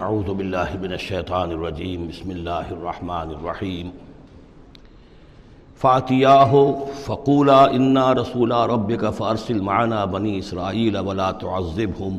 [0.00, 3.90] اعوذ باللہ من الشیطان الرجیم، بسم اللہ الرحمن الرحیم۔
[5.80, 6.52] فاتیاہ
[7.04, 12.16] فقولا انا رسولا ربک فارسل معنا بنی اسرائیل ولا تعذبهم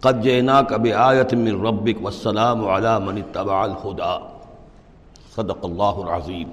[0.00, 4.18] قد جئناک بآیت من ربک والسلام علی من اتبع الہدا
[5.34, 6.48] صدق اللہ العظیم۔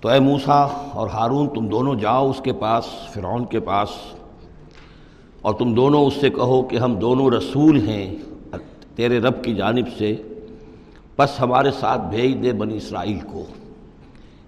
[0.00, 3.88] تو اے موسیٰ اور ہارون، تم دونوں جاؤ اس کے پاس، فرعون کے پاس۔
[5.42, 8.16] اور تم دونوں اس سے کہو کہ ہم دونوں رسول ہیں
[8.94, 10.16] تیرے رب کی جانب سے،
[11.18, 13.44] بس ہمارے ساتھ بھیج دے بنی اسرائیل کو۔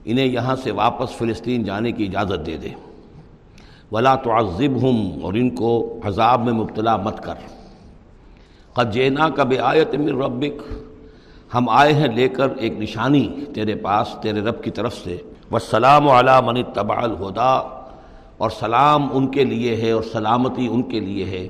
[0.05, 2.69] انہیں یہاں سے واپس فلسطین جانے کی اجازت دے دے۔
[3.93, 7.34] ولا تعذبہم اور ان کو عذاب میں مبتلا مت کر۔
[8.73, 10.73] قد جینا کا بے آیت من ربک،
[11.55, 15.17] ہم آئے ہیں لے کر ایک نشانی تیرے پاس، تیرے رب کی طرف سے۔
[15.50, 17.73] والسلام علی من اتبع الہدا
[18.45, 21.48] اور سلام ان کے لیے ہے اور سلامتی ان کے لیے ہے۔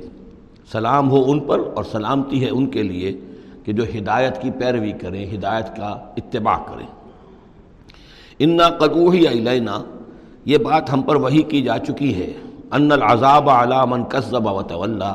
[0.72, 3.12] سلام ہو ان پر اور سلامتی ہے ان کے لیے
[3.64, 6.86] کہ جو ہدایت کی پیروی کریں، ہدایت کا اتباع کریں۔
[8.38, 9.78] انا قدوحی علینا
[10.44, 12.32] یہ بات ہم پر وہی کی جا چکی ہے۔
[12.72, 15.14] ان العذاب علی من کذب و تولا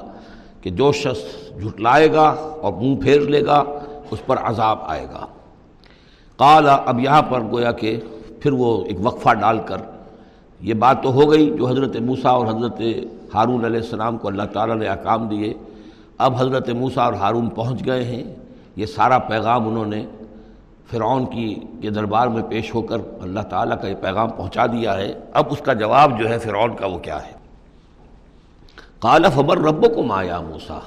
[0.61, 1.23] کہ جو شخص
[1.61, 2.27] جھٹلائے گا
[2.61, 3.63] اور منہ پھیر لے گا،
[4.11, 5.25] اس پر عذاب آئے گا۔
[6.38, 8.00] قال اب یہاں پر گویا کہ
[8.39, 9.77] پھر وہ ایک وقفہ ڈال کر
[10.61, 12.81] یہ بات تو ہو گئی جو حضرت موسیٰ اور حضرت
[13.33, 15.53] ہارون علیہ السلام کو اللہ تعالیٰ نے احکام دیے۔
[16.17, 18.23] اب حضرت موسیٰ اور ہارون پہنچ گئے ہیں۔
[18.75, 20.05] یہ سارا پیغام انہوں نے
[20.91, 24.97] فرعون کی کے دربار میں پیش ہو کر اللہ تعالیٰ کا یہ پیغام پہنچا دیا
[24.97, 27.31] ہے۔ اب اس کا جواب جو ہے فرعون کا وہ کیا ہے؟
[28.99, 30.79] قال فبر رب کو مایا موسا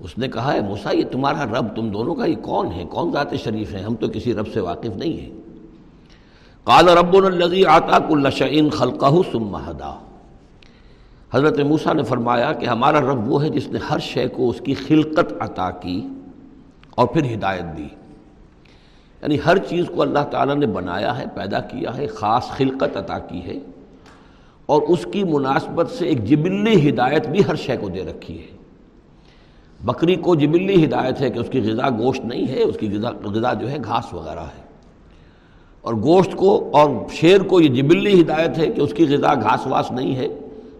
[0.00, 3.12] اس نے کہا ہے موسا یہ تمہارا رب، تم دونوں کا یہ کون ہے؟ کون
[3.12, 5.49] ذات شریف ہیں ہم تو کسی رب سے واقف نہیں ہیں۔
[6.64, 9.98] قال رب الزی آتا کلشعین خلقہ ثم ہدا
[11.34, 14.60] حضرت موسیٰ نے فرمایا کہ ہمارا رب وہ ہے جس نے ہر شے کو اس
[14.60, 16.08] کی خلقت عطا کی
[16.90, 17.88] اور پھر ہدایت دی۔
[19.22, 23.18] یعنی ہر چیز کو اللہ تعالیٰ نے بنایا ہے، پیدا کیا ہے، خاص خلقت عطا
[23.18, 23.58] کی ہے
[24.66, 28.56] اور اس کی مناسبت سے ایک جبلی ہدایت بھی ہر شے کو دے رکھی ہے۔
[29.84, 33.10] بکری کو جبلی ہدایت ہے کہ اس کی غذا گوشت نہیں ہے، اس کی غذا
[33.24, 34.69] غذا جو ہے، گھاس وغیرہ ہے۔
[35.82, 39.66] اور گوشت کو اور شیر کو یہ جبلی ہدایت ہے کہ اس کی غذا گھاس
[39.66, 40.28] واس نہیں ہے،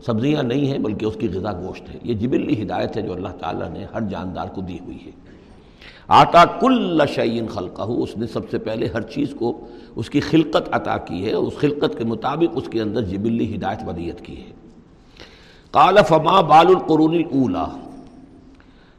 [0.06, 3.28] سبزیاں نہیں ہیں، بلکہ اس کی غذا گوشت ہے۔ یہ جبلی ہدایت ہے جو اللہ
[3.28, 5.10] تعالیٰ نے ہر جاندار کو دی ہوئی ہے۔
[6.08, 9.60] آتا کل شعین خلقہ اس نے سب سے پہلے ہر چیز کو
[9.96, 13.88] اس کی خلقت عطا کی ہے، اس خلقت کے مطابق اس کے اندر جبلی ہدایت
[13.88, 14.50] ودیت کی ہے۔
[15.70, 17.66] قال فما بال القرون اولا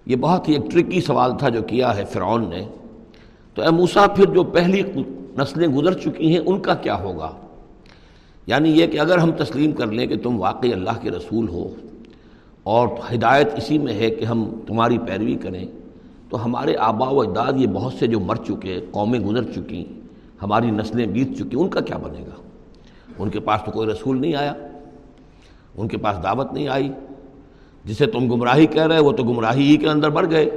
[0.06, 2.66] یہ بہت ہی ایک ٹرکی سوال تھا جو کیا ہے فرعون نے۔
[3.56, 4.84] تو اے موسیٰ، پھر جو پہلی
[5.38, 7.32] نسلیں گزر چکی ہیں، ان کا کیا ہوگا؟
[8.48, 11.70] یعنی یہ کہ اگر ہم تسلیم کر لیں کہ تم واقعی اللہ کے رسول ہو
[12.64, 15.66] اور ہدایت اسی میں ہے کہ ہم تمہاری پیروی کریں،
[16.30, 19.86] تو ہمارے آبا و اجداد یہ بہت سے جو مر چکے، قومیں گزر چکی،
[20.42, 22.42] ہماری نسلیں بیت چکی، ان کا کیا بنے گا؟
[23.20, 24.54] ان کے پاس تو کوئی رسول نہیں آیا،
[25.78, 26.92] ان کے پاس دعوت نہیں آئی۔
[27.86, 30.50] جسے تم گمراہی کہہ رہے وہ تو گمراہی ہی کے اندر بڑھ گئے۔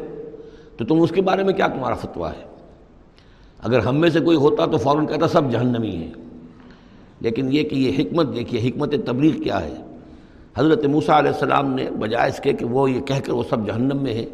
[0.76, 2.53] تو تم اس کے بارے میں کیا تمہارا فتویٰ ہے؟
[3.64, 6.12] اگر ہم میں سے کوئی ہوتا تو فوراً کہتا سب جہنمی ہیں۔
[7.20, 9.74] لیکن یہ کہ یہ حکمت، دیکھیے حکمت تبلیغ کیا ہے۔
[10.58, 13.66] حضرت موسیٰ علیہ السلام نے بجائے اس کے کہ وہ یہ کہہ کر وہ سب
[13.66, 14.24] جہنم میں ہے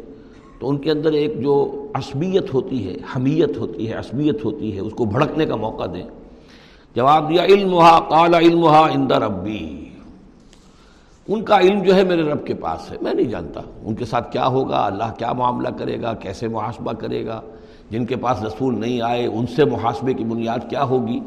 [0.59, 4.79] تو ان کے اندر ایک جو عصبیت ہوتی ہے، حمیت ہوتی ہے، عصبیت ہوتی ہے،
[4.79, 6.03] اس کو بھڑکنے کا موقع دیں۔
[6.95, 9.85] جواب دیا علم قال علم اندر ربی۔
[11.27, 14.05] ان کا علم جو ہے میرے رب کے پاس ہے، میں نہیں جانتا۔ ان کے
[14.05, 17.41] ساتھ کیا ہوگا، اللہ کیا معاملہ کرے گا، کیسے محاسبہ کرے گا؟
[17.91, 21.19] جن کے پاس رسول نہیں آئے، ان سے محاسبے کی بنیاد کیا ہوگی؟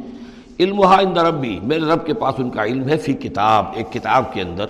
[0.61, 4.33] علم ان ربی، میرے رب کے پاس ان کا علم ہے، فی کتاب، ایک کتاب
[4.33, 4.67] کے اندر۔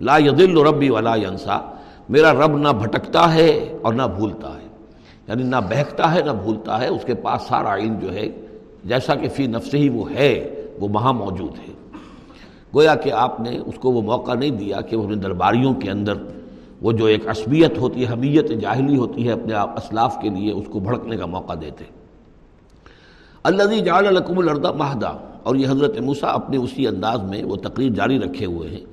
[0.00, 1.74] لا یدل ربی ولا ینسا،
[2.08, 4.68] میرا رب نہ بھٹکتا ہے اور نہ بھولتا ہے۔
[5.28, 8.28] یعنی نہ بہکتا ہے، نہ بھولتا ہے، اس کے پاس سارا علم جو ہے،
[8.84, 11.72] جیسا کہ فی نفس ہی وہ ہے، وہ وہاں موجود ہے۔
[12.74, 16.14] گویا کہ آپ نے اس کو وہ موقع نہیں دیا کہ وہ درباریوں کے اندر
[16.82, 20.52] وہ جو ایک عصبیت ہوتی ہے، حمیت جاہلی ہوتی ہے اپنے آپ اسلاف کے لیے،
[20.52, 21.84] اس کو بھڑکنے کا موقع دیتے
[23.42, 25.12] اللہ جعل القم الردہ مہدہ
[25.42, 28.84] اور یہ حضرت موسیٰ اپنے اسی انداز میں وہ تقریر جاری رکھے ہوئے ہیں۔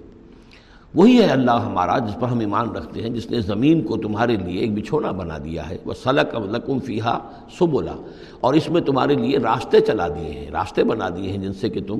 [0.95, 4.35] وہی ہے اللہ ہمارا، جس پر ہم ایمان رکھتے ہیں، جس نے زمین کو تمہارے
[4.35, 7.17] لیے ایک بچھونا بنا دیا ہے۔ وہ سلق لکم فیحا
[7.59, 7.95] سبولا
[8.39, 11.69] اور اس میں تمہارے لیے راستے چلا دیے ہیں، راستے بنا دیے ہیں جن سے
[11.69, 11.99] کہ تم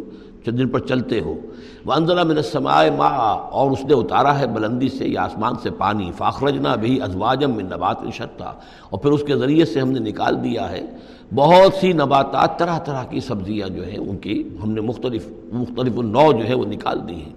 [0.51, 1.35] جن پر چلتے ہو۔
[1.85, 5.69] وہ انضلہ من السماء ما اور اس نے اتارا ہے بلندی سے یا آسمان سے
[5.71, 8.45] پانی۔ فاخرجنا بھی ازواجم من نبات شتا۔
[8.89, 10.81] اور پھر اس کے ذریعے سے ہم نے نکال دیا ہے۔
[11.35, 15.93] بہت سی نباتات، طرح طرح کی سبزیاں جو ہیں، ان کی ہم نے مختلف مختلف
[15.93, 17.33] نو جو ہے وہ نکال دی ہیں۔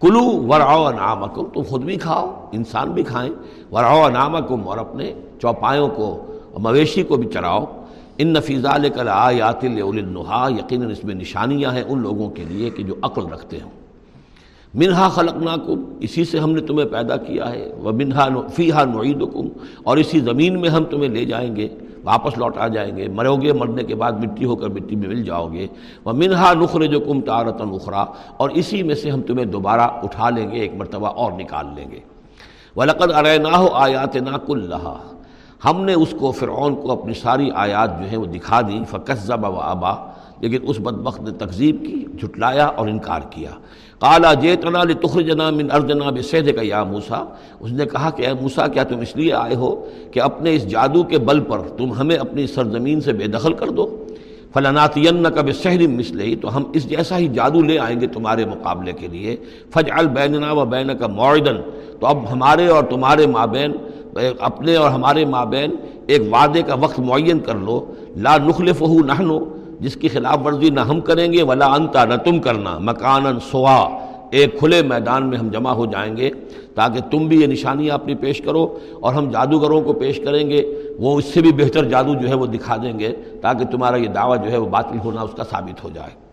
[0.00, 3.32] کلو ورعو نامکم تم خود بھی کھاؤ، انسان بھی کھائیں۔
[3.72, 5.12] ورعو نامکم اور اپنے
[5.42, 6.26] چوپایوں کو،
[6.58, 7.64] مویشی کو بھی چراؤ۔
[8.18, 12.70] ان نفیزہ لے کر آیات النحا یقیناً اس میں نشانیاں ہیں ان لوگوں کے لیے
[12.70, 13.70] کہ جو عقل رکھتے ہوں۔
[14.74, 19.48] منہا خلقناکم، اسی سے ہم نے تمہیں پیدا کیا ہے وہ منہا فیحا نعیدکم،
[19.84, 21.68] اور اسی زمین میں ہم تمہیں لے جائیں گے،
[22.04, 25.08] واپس لوٹ آ جائیں گے، مرو گے، مرنے کے بعد مٹی ہو کر مٹی میں
[25.08, 25.66] مل جاؤ گے۔
[26.04, 28.04] وہ منہا نخر جو کم تارت نخرا
[28.36, 31.90] اور اسی میں سے ہم تمہیں دوبارہ اٹھا لیں گے، ایک مرتبہ اور نکال لیں
[31.90, 32.00] گے۔
[32.76, 34.88] ولقد ارنا ہو آیات ناک اللہ
[35.64, 39.44] ہم نے اس کو فرعون کو اپنی ساری آیات جو ہیں وہ دکھا دی فقصب
[39.44, 39.94] و آبا
[40.40, 43.50] لیکن اس بدبخت نے تقزیب کی، جھٹلایا اور انکار کیا۔
[43.98, 44.84] کالا جے تنا
[45.20, 47.24] جنا من ارجنا بسید کا یا موسا
[47.60, 50.68] اس نے کہا کہ اے موسا کیا تم اس لیے آئے ہو کہ اپنے اس
[50.68, 54.04] جادو کے بل پر تم ہمیں اپنی سرزمین سے بے دخل کر دو؟
[54.54, 58.92] فلاناتین کا بے مسلح تو ہم اس جیسا ہی جادو لے آئیں گے تمہارے مقابلے
[58.92, 59.36] کے لیے۔
[59.70, 61.56] فج البیننا و بین کا معدن
[62.00, 63.72] تو اب ہمارے اور تمہارے مابین
[64.38, 65.70] اپنے اور ہمارے مابین
[66.06, 67.84] ایک وعدے کا وقت معین کر لو۔
[68.16, 69.38] لا نخلف نہ
[69.80, 73.98] جس کی خلاف ورزی نہ ہم کریں گے، ولا انتا نہ تم کرنا۔ مکان سوا،
[74.30, 76.30] ایک کھلے میدان میں ہم جمع ہو جائیں گے،
[76.74, 80.62] تاکہ تم بھی یہ نشانیاں اپنی پیش کرو اور ہم جادوگروں کو پیش کریں گے۔
[80.98, 84.08] وہ اس سے بھی بہتر جادو جو ہے وہ دکھا دیں گے، تاکہ تمہارا یہ
[84.08, 86.25] دعویٰ جو ہے وہ باطل ہونا اس کا ثابت ہو جائے۔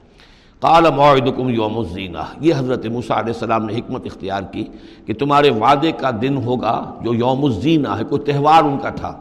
[0.63, 4.63] قال معدکم یوم الزینہ۔ یہ حضرت موسیٰ علیہ السلام نے حکمت اختیار کی
[5.05, 9.19] کہ تمہارے وعدے کا دن ہوگا جو یوم الزینہ ہے، کوئی تہوار ان کا تھا۔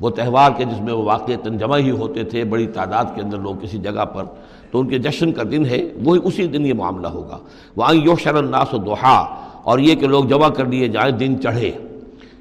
[0.00, 3.38] وہ تہوار کے جس میں وہ واقع جمع ہی ہوتے تھے، بڑی تعداد کے اندر
[3.38, 4.24] لوگ کسی جگہ پر،
[4.70, 7.38] تو ان کے جشن کا دن ہے، وہی اسی دن یہ معاملہ ہوگا۔
[7.76, 9.20] وہاں یو الناس و دوحا
[9.62, 11.70] اور یہ کہ لوگ جمع کر لیے جائیں، دن چڑھے۔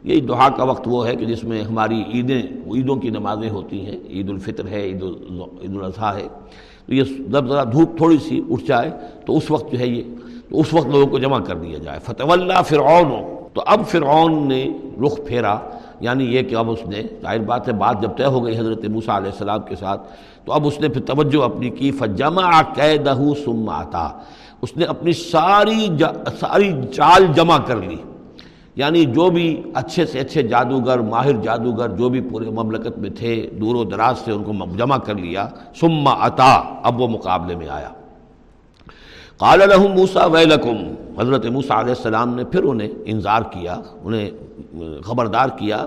[0.03, 2.41] یہی دوحا کا وقت وہ ہے کہ جس میں ہماری عیدیں،
[2.73, 5.03] عیدوں کی نمازیں ہوتی ہیں۔ عید الفطر ہے، عید
[5.61, 6.27] عید الاضحیٰ ہے۔
[6.89, 8.91] تو یہ جب ذرا دھوپ تھوڑی سی اٹھ جائے
[9.25, 10.01] تو اس وقت جو ہے یہ
[10.49, 14.47] تو اس وقت لوگوں کو جمع کر دیا جائے۔ فتح اللہ فرعون۔ تو اب فرعون
[14.47, 15.57] نے رخ پھیرا۔
[15.99, 18.85] یعنی یہ کہ اب اس نے ظاہر بات ہے، بات جب طے ہو گئی حضرت
[18.85, 20.01] موسیٰ علیہ السلام کے ساتھ،
[20.45, 23.13] تو اب اس نے پھر توجہ اپنی کی۔ فجمع قیدہ
[23.45, 24.09] ثم آتا۔
[24.61, 25.87] اس نے اپنی ساری
[26.39, 27.95] ساری چال جمع کر لی۔
[28.79, 33.49] یعنی جو بھی اچھے سے اچھے جادوگر، ماہر جادوگر جو بھی پورے مملکت میں تھے،
[33.61, 35.47] دور و دراز سے ان کو جمع کر لیا،
[35.79, 37.89] ثم عطا اب وہ مقابلے میں آیا۔
[39.37, 44.29] قال لهم موسا ویلکم۔ حضرت موسیٰ علیہ السلام نے پھر انہیں انظار کیا، انہیں
[45.01, 45.85] خبردار کیا،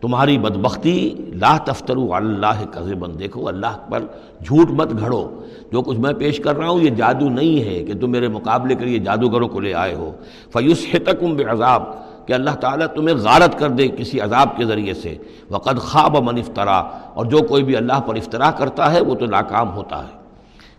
[0.00, 4.00] تمہاری بدبختی، لا تفترو اللہ قذبن دیکھو اللہ پر
[4.44, 5.40] جھوٹ مت گھڑو۔
[5.72, 8.74] جو کچھ میں پیش کر رہا ہوں، یہ جادو نہیں ہے کہ تم میرے مقابلے
[8.74, 10.12] کے لیے جادوگروں کو لے آئے ہو۔
[10.52, 15.16] فیوس حتکم بعذاب۔ کہ اللہ تعالیٰ تمہیں غارت کر دے کسی عذاب کے ذریعے سے۔
[15.50, 16.78] وقد خواب من افطرا
[17.14, 20.18] اور جو کوئی بھی اللہ پر افطرا کرتا ہے، وہ تو ناکام ہوتا ہے۔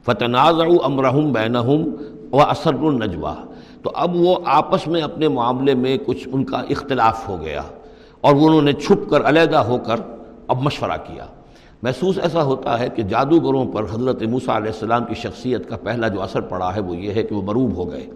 [0.05, 1.83] فتنازع امرحم بینہم
[2.31, 3.35] و اثر النجوا
[3.83, 7.61] تو اب وہ آپس میں اپنے معاملے میں کچھ ان کا اختلاف ہو گیا۔
[8.21, 9.95] اور انہوں نے چھپ کر علیحدہ ہو کر
[10.47, 11.25] اب مشورہ کیا۔
[11.81, 16.07] محسوس ایسا ہوتا ہے کہ جادوگروں پر حضرت موسیٰ علیہ السلام کی شخصیت کا پہلا
[16.07, 18.07] جو اثر پڑا ہے، وہ یہ ہے کہ وہ مروب ہو گئے۔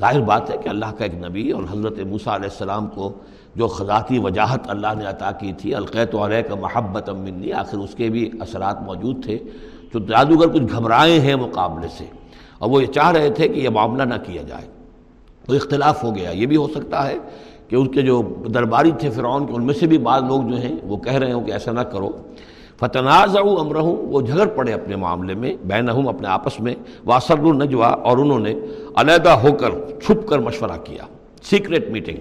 [0.00, 3.12] ظاہر بات ہے کہ اللہ کا ایک نبی اور حضرت موسیٰ علیہ السلام کو
[3.54, 7.94] جو خذاتی وجاہت اللہ نے عطا کی تھی، القیت علیہ کا محبت امنی آخر اس
[7.94, 9.38] کے بھی اثرات موجود تھے
[9.94, 12.04] جو جادوگر کچھ گھبرائے ہیں مقابلے سے۔
[12.58, 14.64] اور وہ یہ چاہ رہے تھے کہ یہ معاملہ نہ کیا جائے۔
[15.46, 17.16] تو اختلاف ہو گیا۔ یہ بھی ہو سکتا ہے
[17.68, 18.22] کہ ان کے جو
[18.54, 21.32] درباری تھے فرعون کے، ان میں سے بھی بعض لوگ جو ہیں وہ کہہ رہے
[21.32, 22.10] ہوں کہ ایسا نہ کرو۔
[22.80, 26.74] فتناز امرہوں وہ جھگڑ پڑے اپنے معاملے میں، بینہم اپنے آپس میں
[27.06, 28.54] واسر النجوا اور انہوں نے
[28.96, 29.70] علیحدہ ہو کر
[30.00, 31.04] چھپ کر مشورہ کیا۔
[31.42, 32.16] Secret meeting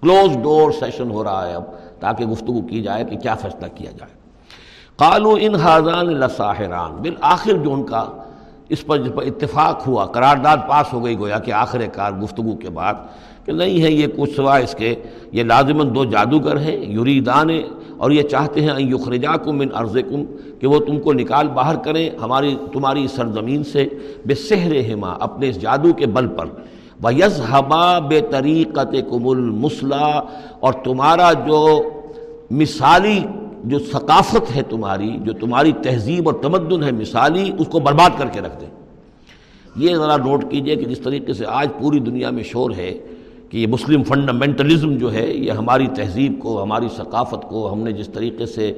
[0.00, 1.64] close door session ہو رہا ہے اب،
[2.00, 4.12] تاکہ گفتگو کی جائے کہ کیا فیصلہ کیا جائے۔
[4.96, 8.04] قالو ان حاضان لساحران، بالآخر جو ان کا
[8.68, 12.56] اس پر جس پر اتفاق ہوا، قرارداد پاس ہو گئی، گویا کہ آخر کار گفتگو
[12.56, 12.94] کے بعد،
[13.44, 14.94] کہ نہیں ہے یہ کچھ سوا اس کے،
[15.32, 17.48] یہ لازماً دو جادوگر ہیں، یریدان
[18.04, 20.24] اور یہ چاہتے ہیں یخرجاکم من ارضکم
[20.60, 23.86] کہ وہ تم کو نکال باہر کریں ہماری تمہاری سرزمین سے،
[24.26, 26.46] بے سحر ہما، اپنے اس جادو کے بل پر۔
[27.02, 31.60] وہ یز حبا بے طریقت کم اور تمہارا جو
[32.50, 33.18] مثالی،
[33.64, 38.26] جو ثقافت ہے تمہاری، جو تمہاری تہذیب اور تمدن ہے مثالی، اس کو برباد کر
[38.26, 38.70] کے رکھ دیں۔
[39.76, 42.92] یہ ذرا نوٹ کیجیے کہ جس طریقے سے آج پوری دنیا میں شور ہے
[43.54, 47.92] کہ یہ مسلم فنڈامنٹلزم جو ہے، یہ ہماری تہذیب کو، ہماری ثقافت کو، ہم نے
[47.92, 48.72] جس طریقے سے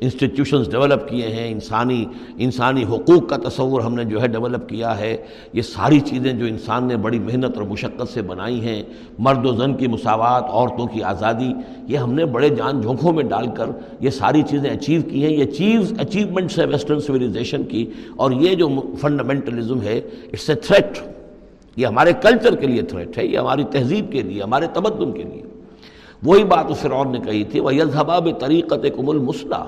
[0.00, 2.04] انسٹیٹیوشنز ڈیولپ کیے ہیں، انسانی
[2.44, 5.16] انسانی حقوق کا تصور ہم نے جو ہے ڈیولپ کیا ہے،
[5.52, 8.82] یہ ساری چیزیں جو انسان نے بڑی محنت اور مشقت سے بنائی ہیں،
[9.18, 11.52] مرد و زن کی مساوات، عورتوں کی آزادی،
[11.86, 13.70] یہ ہم نے بڑے جان جھونکوں میں ڈال کر
[14.00, 17.86] یہ ساری چیزیں اچیو کی ہیں، یہ چیز اچیومنٹس ہے ویسٹرن سویلائزیشن کی
[18.16, 18.68] اور یہ جو
[19.00, 20.00] فنڈامنٹلزم ہے
[20.32, 20.98] اٹس اے تھریٹ
[21.76, 25.22] یہ ہمارے کلچر کے لیے تھریٹ ہے، یہ ہماری تہذیب کے لیے، ہمارے تمدن کے
[25.22, 25.42] لیے۔
[26.22, 29.64] وہی بات اس فرعون نے کہی تھی وہ یزحباب طریقت کم المسلح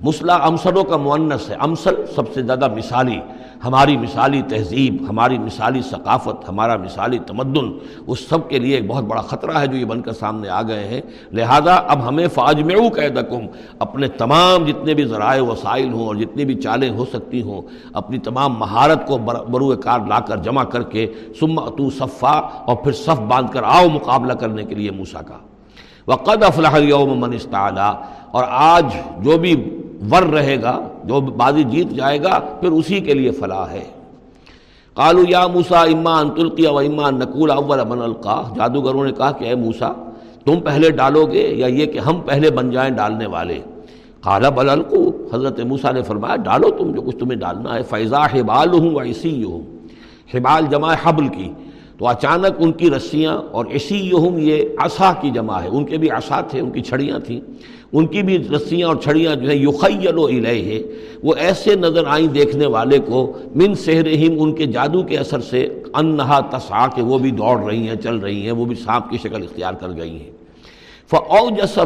[0.00, 3.20] مسلح امسلوں کا معنس ہے امسل سب سے زیادہ مثالی۔
[3.64, 7.72] ہماری مثالی تہذیب، ہماری مثالی ثقافت، ہمارا مثالی تمدن،
[8.06, 10.62] اس سب کے لیے ایک بہت بڑا خطرہ ہے جو یہ بن کر سامنے آ
[10.62, 11.00] گئے ہیں۔
[11.32, 13.46] لہذا اب ہمیں فاج میں قیدکم،
[13.78, 18.18] اپنے تمام جتنے بھی ذرائع وسائل ہوں اور جتنی بھی چالیں ہو سکتی ہوں، اپنی
[18.18, 21.06] تمام مہارت کو بروئے کار لا کر جمع کر کے
[21.40, 25.38] سم تو صفا اور پھر صف باندھ کر آؤ مقابلہ کرنے کے لیے موسا کا۔
[26.06, 27.88] وقد افلاح یوم من استعلا
[28.30, 28.86] اور آج
[29.20, 29.54] جو بھی
[30.10, 33.84] ور رہے گا جو بازی جیت جائے گا، پھر اسی کے لیے فلاح ہے۔
[34.94, 39.44] کالو یا موسا امان تلقیہ و امان نقول اول من القا جادوگروں نے کہا کہ
[39.44, 39.92] اے موسا
[40.44, 43.60] تم پہلے ڈالو گے یا یہ کہ ہم پہلے بن جائیں ڈالنے والے؟
[44.20, 48.24] کالا بل القو۔ حضرت موسا نے فرمایا، ڈالو تم جو کچھ تمہیں ڈالنا ہے۔ فیضا
[48.24, 49.62] حبال ہوں و اسی ہوں
[50.34, 51.52] حبال جمع حبل کی۔
[51.98, 55.98] تو اچانک ان کی رسیاں اور اسی یہم یہ عصا کی جمع ہے۔ ان کے
[55.98, 57.40] بھی عصا تھے، ان کی چھڑیاں تھیں۔
[57.92, 60.82] ان کی بھی رسیاں اور چھڑیاں جو ہے یخیل و ہے
[61.22, 65.82] وہ ایسے نظر آئیں دیکھنے والے کو، من سہرہم ان کے جادو کے اثر سے،
[65.94, 69.18] انہا تسا کہ وہ بھی دوڑ رہی ہیں، چل رہی ہیں، وہ بھی سانپ کی
[69.18, 70.30] شکل اختیار کر گئی ہیں۔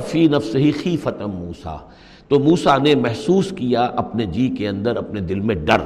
[0.07, 1.77] فی نفس ہی خی فتم موسا
[2.29, 5.79] تو موسا نے محسوس کیا اپنے جی کے اندر، اپنے دل میں ڈر۔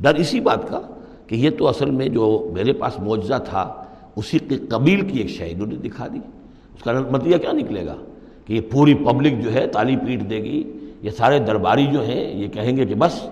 [0.00, 0.80] ڈر اسی بات کا
[1.28, 3.84] کہ یہ تو اصل میں جو میرے پاس معجزہ تھا،
[4.16, 6.18] اسی کے قبیل کی ایک شہید نے دکھا دی۔
[6.76, 7.94] اس کا مطلب نتیجہ کیا نکلے گا؟
[8.46, 12.42] کہ یہ پوری پبلک جو ہے تالی پیٹ دے گی، یہ سارے درباری جو ہیں
[12.42, 13.28] یہ کہیں گے کہ بس،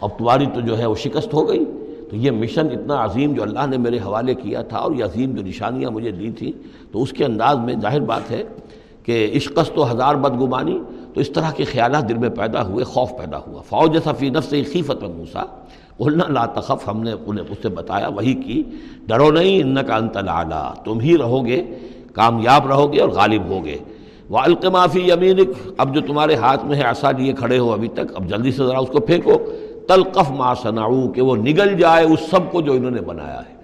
[0.00, 1.64] اب تمہاری تو جو ہے وہ شکست ہو گئی۔
[2.10, 5.34] تو یہ مشن اتنا عظیم جو اللہ نے میرے حوالے کیا تھا اور یہ عظیم
[5.34, 6.52] جو نشانیاں مجھے دی تھیں،
[6.92, 8.42] تو اس کے انداز میں ظاہر بات ہے
[9.02, 10.80] کہ عشقست و ہزار بدگمانی،
[11.14, 14.50] تو اس طرح کے خیالات دل میں پیدا ہوئے، خوف پیدا ہوا۔ فوج صفی نفس
[14.50, 15.42] خیفت موسا
[16.00, 18.62] قلنا لا تخف، ہم نے انہیں اس سے بتایا، وہی کی،
[19.06, 20.18] ڈرو نہیں ان کا انت
[20.84, 21.62] تم ہی رہو گے
[22.14, 23.76] کامیاب رہو گے اور غالب ہوگے۔
[24.30, 28.14] وہ القمافی یمینک اب جو تمہارے ہاتھ میں ہے ایسا لیے کھڑے ہو ابھی تک،
[28.14, 29.32] اب جلدی سے ذرا اس کو پھینکو۔
[29.88, 33.54] تلقف ما صنعو کہ وہ نگل جائے اس سب کو جو انہوں نے بنایا ہے۔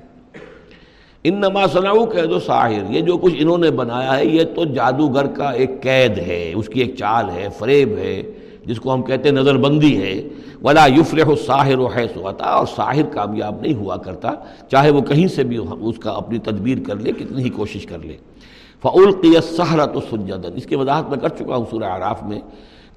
[1.25, 4.65] ان نما صنعو کہہ دو ساحر، یہ جو کچھ انہوں نے بنایا ہے، یہ تو
[4.65, 8.23] جادوگر کا ایک قید ہے، اس کی ایک چال ہے، فریب ہے۔
[8.67, 10.15] جس کو ہم کہتے ہیں نظر بندی ہے،
[10.63, 14.33] ولا یفلح الساحر و حیث ہوتا اور ساحر کامیاب نہیں ہوا کرتا،
[14.71, 17.99] چاہے وہ کہیں سے بھی اس کا اپنی تدبیر کر لے، کتنی ہی کوشش کر
[17.99, 18.17] لے۔
[18.83, 22.41] فعلقی سہرت و سجدن اس کی وضاحت میں کر چکا ہوں سورہ عراف میں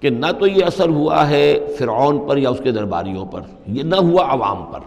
[0.02, 3.84] کہ نہ تو یہ اثر ہوا ہے فرعون پر یا اس کے درباریوں پر، یہ
[3.84, 4.80] نہ ہوا عوام پر۔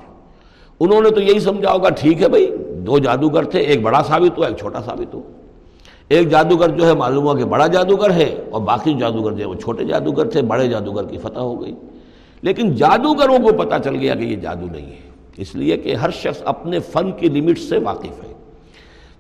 [0.81, 2.47] انہوں نے تو یہی سمجھا ہوگا، ٹھیک ہے بھائی،
[2.87, 5.23] دو جادوگر تھے، ایک بڑا ثابت ہو ایک چھوٹا ثابت ہو
[6.13, 9.45] ایک جادوگر جو ہے معلوم ہوا کہ بڑا جادوگر ہے اور باقی جادوگر جو ہے
[9.45, 11.75] وہ چھوٹے جادوگر تھے، بڑے جادوگر کی فتح ہو گئی۔
[12.43, 16.11] لیکن جادوگروں کو پتہ چل گیا کہ یہ جادو نہیں ہے۔ اس لیے کہ ہر
[16.11, 18.35] شخص اپنے فن کی لمٹ سے واقف ہے۔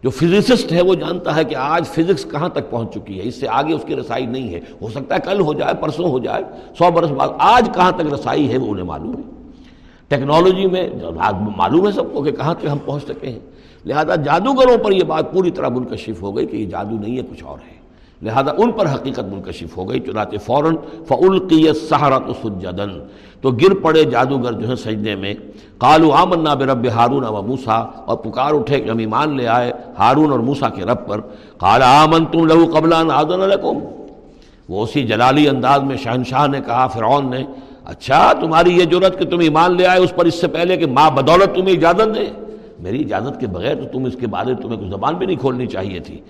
[0.02, 3.40] جو فزسسٹ ہے وہ جانتا ہے کہ آج فزکس کہاں تک پہنچ چکی ہے، اس
[3.40, 6.18] سے آگے اس کی رسائی نہیں ہے۔ ہو سکتا ہے کل ہو جائے، پرسوں ہو
[6.18, 6.42] جائے،
[6.78, 9.52] سو برس بعد۔ آج کہاں تک رسائی ہے وہ انہیں معلوم ہے۔
[10.08, 10.90] ٹیکنالوجی میں
[11.56, 13.38] معلوم ہے سب کو کہ کہاں تک ہم پہنچ سکے ہیں۔
[13.86, 17.22] لہذا جادوگروں پر یہ بات پوری طرح منکشف ہو گئی کہ یہ جادو نہیں ہے،
[17.22, 17.80] کچھ اور ہے۔
[18.22, 20.76] لہذا ان پر حقیقت منکشف ہو گئی، چنانچہ فوراً
[21.08, 22.90] فعلقی سہارت سجدن
[23.40, 25.34] تو گر پڑے جادوگر جو ہے سجدے میں۔
[25.78, 30.30] قالو آمنا برب ہارون و موسا اور پکار اٹھے کہ ہم ایمان لے آئے ہارون
[30.30, 31.20] اور موسا کے رب پر۔
[31.58, 33.78] قال آمن تم لہو قبلان آدن لکم
[34.68, 37.44] وہ اسی جلالی انداز میں شہنشاہ نے کہا، فرعون نے
[37.84, 40.86] اچھا تمہاری یہ جرت کہ تم ایمان لے آئے، اس پر اس سے پہلے کہ
[40.86, 42.41] ماں بدولت تمہیں اجازت دے۔
[42.82, 45.66] میری اجازت کے بغیر تو تم اس کے بارے تمہیں کچھ زبان بھی نہیں کھولنی
[45.66, 46.20] چاہیے تھی۔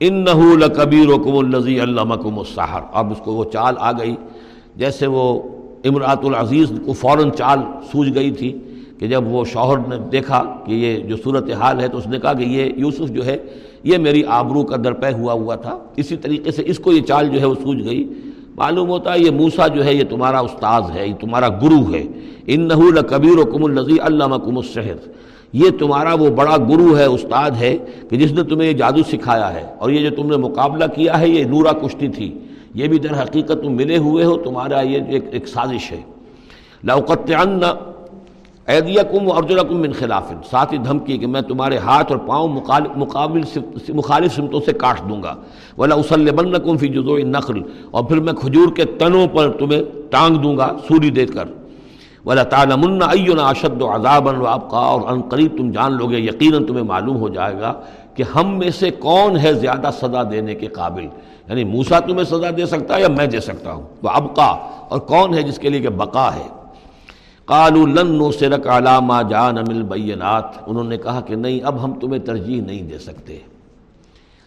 [0.00, 2.14] ان نحول کبیر و کم النزی اللہ
[2.92, 4.14] اب اس کو وہ چال آ گئی،
[4.76, 5.42] جیسے وہ
[5.84, 7.58] امراۃ العزیز کو فوراً چال
[7.92, 8.58] سوج گئی تھی
[8.98, 12.18] کہ جب وہ شوہر نے دیکھا کہ یہ جو صورت حال ہے تو اس نے
[12.18, 13.36] کہا کہ یہ یوسف جو ہے،
[13.84, 17.28] یہ میری آبرو کا درپے ہوا ہوا تھا۔ اسی طریقے سے اس کو یہ چال
[17.28, 18.12] جو ہے وہ سوج گئی۔
[18.56, 22.04] معلوم ہوتا ہے یہ موسا جو ہے، یہ تمہارا استاذ ہے، یہ تمہارا گرو ہے۔
[22.46, 25.08] ان نحول کبیر و کم النزی اللہ مکم الشہر
[25.52, 27.78] یہ تمہارا وہ بڑا گرو ہے، استاد ہے،
[28.10, 31.20] کہ جس نے تمہیں یہ جادو سکھایا ہے۔ اور یہ جو تم نے مقابلہ کیا
[31.20, 32.38] ہے، یہ نورا کشتی تھی۔
[32.74, 36.00] یہ بھی در حقیقت تم ملے ہوئے ہو، تمہارا یہ ایک ایک سازش ہے۔
[36.84, 37.32] لوقت
[38.66, 42.48] ایدیکم و ارجلکم من خلاف۔ ساتھ ہی دھمکی کہ میں تمہارے ہاتھ اور پاؤں
[42.96, 43.40] مقابل
[43.88, 45.34] مخالف سمتوں سے کاٹ دوں گا۔
[45.78, 50.36] ولا اسل بن فی جزو نقل اور پھر میں کھجور کے تنوں پر تمہیں ٹانگ
[50.36, 51.44] دوں گا سوری دے کر۔
[52.28, 56.18] ولا تعلمن اینا اشد و عذابً و ابقا اور ان قریب تم جان لو گے
[56.18, 57.72] یقیناً تمہیں معلوم ہو جائے گا
[58.14, 61.04] کہ ہم میں سے کون ہے زیادہ سزا دینے کے قابل۔
[61.48, 64.56] یعنی موسا تمہیں سزا دے سکتا ہے یا میں دے سکتا ہوں؟ وہ ابقا
[64.88, 66.46] اور کون ہے جس کے لیے کہ بقا ہے؟
[67.44, 69.82] قالوا لن نصرك على ما جاءنا من
[70.66, 73.38] انہوں نے کہا کہ نہیں، اب ہم تمہیں ترجیح نہیں دے سکتے۔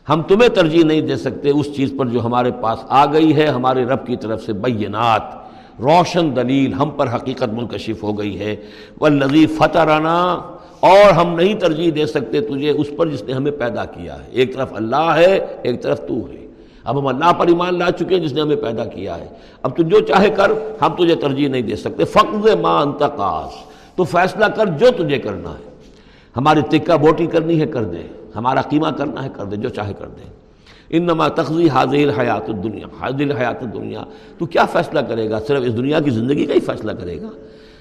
[0.09, 3.45] ہم تمہیں ترجیح نہیں دے سکتے اس چیز پر جو ہمارے پاس آ گئی ہے،
[3.45, 5.40] ہمارے رب کی طرف سے بینات
[5.81, 8.55] روشن دلیل ہم پر حقیقت منکشف ہو گئی ہے۔
[9.01, 10.41] والذی فطرنا
[10.79, 14.27] اور ہم نہیں ترجیح دے سکتے تجھے، اس پر جس نے ہمیں پیدا کیا ہے۔
[14.31, 16.47] ایک طرف اللہ ہے، ایک طرف تو ہے۔
[16.83, 19.27] اب ہم اللہ پر ایمان لا چکے ہیں، جس نے ہمیں پیدا کیا ہے۔
[19.63, 24.03] اب تو جو چاہے کر، ہم تجھے ترجیح نہیں دے سکتے۔ فقد ما انتقاس تو
[24.03, 25.69] فیصلہ کر جو تجھے کرنا ہے۔
[26.37, 28.01] ہماری تکہ بوٹی کرنی ہے، کر دے۔
[28.35, 30.40] ہمارا قیمہ کرنا ہے، کر دے۔ جو چاہے کر دے۔
[30.91, 34.03] ان نما تخذی حاضر حیات الدنیا، حاضر حیات الدنیا۔
[34.37, 37.29] تو کیا فیصلہ کرے گا؟ صرف اس دنیا کی زندگی کا ہی فیصلہ کرے گا؟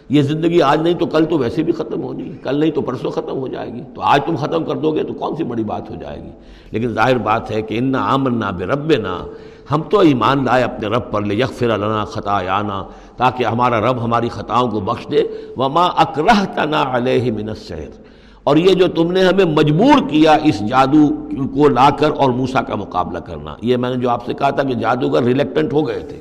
[0.08, 3.10] یہ زندگی آج نہیں تو کل تو ویسے بھی ختم ہونی، کل نہیں تو پرسوں
[3.10, 5.64] ختم ہو جائے گی۔ تو آج تم ختم کر دو گے تو کون سی بڑی
[5.64, 6.30] بات ہو جائے گی؟
[6.70, 9.26] لیکن ظاہر بات ہے کہ ان آمن نہ بے رب نہ
[9.70, 12.84] ہم تو ایمان لائے اپنے رب پر لے یکفر النا خطا آنا
[13.16, 15.22] تاکہ ہمارا رب ہماری خطاؤں کو بخش دے۔
[15.56, 18.09] وما اکرہ تنا علیہ من السحر۔
[18.50, 21.08] اور یہ جو تم نے ہمیں مجبور کیا اس جادو
[21.54, 24.50] کو لا کر اور موسا کا مقابلہ کرنا، یہ میں نے جو آپ سے کہا
[24.50, 26.18] تھا کہ جادوگر ریلیکٹنٹ ہو گئے تھے۔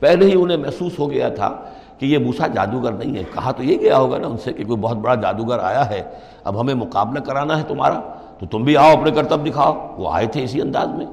[0.00, 1.56] پہلے ہی انہیں محسوس ہو گیا تھا
[1.98, 4.64] کہ یہ موسا جادوگر نہیں ہے۔ کہا تو یہ گیا ہوگا نا ان سے کہ
[4.64, 6.02] کوئی بہت بڑا جادوگر آیا ہے،
[6.44, 8.00] اب ہمیں مقابلہ کرانا ہے تمہارا،
[8.38, 11.06] تو تم بھی آؤ اپنے کرتب دکھاؤ۔ وہ آئے تھے اسی انداز میں۔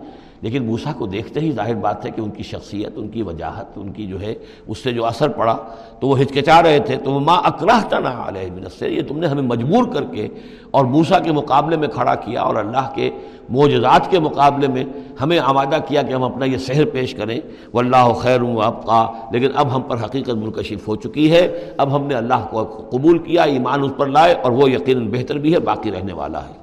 [0.43, 3.65] لیکن موسا کو دیکھتے ہی ظاہر بات ہے کہ ان کی شخصیت، ان کی وجاہت،
[3.75, 4.33] ان کی جو ہے،
[4.67, 5.57] اس سے جو اثر پڑا،
[5.99, 9.27] تو وہ ہچکچا رہے تھے، تو وہ ماں اکراہ نہ علیہ منصر یہ تم نے
[9.27, 10.27] ہمیں مجبور کر کے
[10.71, 13.09] اور موسا کے مقابلے میں کھڑا کیا اور اللہ کے
[13.49, 14.83] معجزات کے مقابلے میں
[15.21, 17.39] ہمیں آمادہ کیا کہ ہم اپنا یہ سحر پیش کریں۔
[17.73, 21.95] وہ اللہ خیر و ابقا، لیکن اب ہم پر حقیقت منکشف ہو چکی ہے۔ اب
[21.95, 25.53] ہم نے اللہ کو قبول کیا، ایمان اس پر لائے اور وہ یقیناً بہتر بھی
[25.53, 26.62] ہے، باقی رہنے والا ہے۔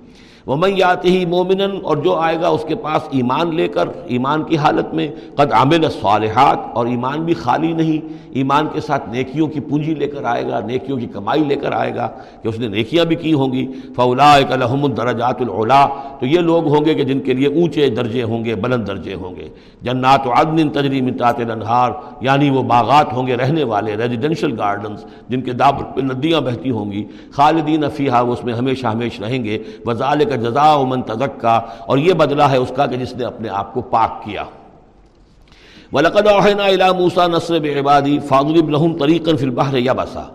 [0.47, 3.67] نہ میں فن ہی ہوگی مومن اور جو آئے گا اس کے پاس ایمان لے
[3.67, 8.81] کر، ایمان کی حالت میں، قد عامل صالحات اور ایمان بھی خالی نہیں، ایمان کے
[8.81, 12.07] ساتھ نیکیوں کی پونجی لے کر آئے گا، نیکیوں کی کمائی لے کر آئے گا
[12.43, 15.85] کہ اس نے نیکیاں بھی کی ہوں گی۔ فولا الحم الدرجات العلا
[16.19, 19.13] تو یہ لوگ ہوں گے کہ جن کے لیے اونچے درجے ہوں گے، بلند درجے
[19.13, 19.49] ہوں گے۔
[19.81, 25.05] جنات و عدن تجری متات الانہار یعنی وہ باغات ہوں گے رہنے والے ریزیڈینشل گارڈنز
[25.29, 29.21] جن کے دابر پہ ندیاں بہتی ہوں گی۔ خالدین فیحہ وہ اس میں ہمیشہ ہمیش
[29.21, 33.13] رہیں گے۔ وزال کا جزا من تزکا، اور یہ بدلہ ہے اس کا کہ جس
[33.15, 34.43] نے اپنے آپ کو پاک کیا۔
[35.93, 40.27] وَلَقَدْ أَوْحَيْنَا إِلَى مُوسَى نَصْرِ بِعِبَادِي فَاضْرِبْ لَهُمْ طَرِيقًا فِي الْبَحْرِ يَبَسًا۔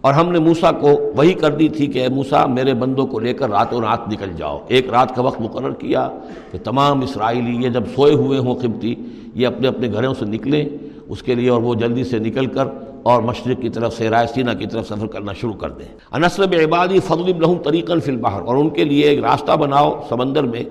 [0.00, 3.18] اور ہم نے موسیٰ کو وہی کر دی تھی کہ اے موسیٰ، میرے بندوں کو
[3.18, 6.08] لے کر راتوں رات نکل جاؤ۔ ایک رات کا وقت مقرر کیا
[6.52, 8.94] کہ تمام اسرائیلی یہ جب سوئے ہوئے ہوں قبطی،
[9.34, 10.64] یہ اپنے اپنے گھروں سے نکلیں،
[11.08, 12.66] اس کے لیے اور وہ جلدی سے نکل کر
[13.02, 16.54] اور مشرق کی طرف سے رائے سینہ کی طرف سفر کرنا شروع کر دیں۔ انسلب
[16.64, 20.62] عبادی فضل لہم طریقاً فی البحر۔ اور ان کے لیے ایک راستہ بناؤ سمندر میں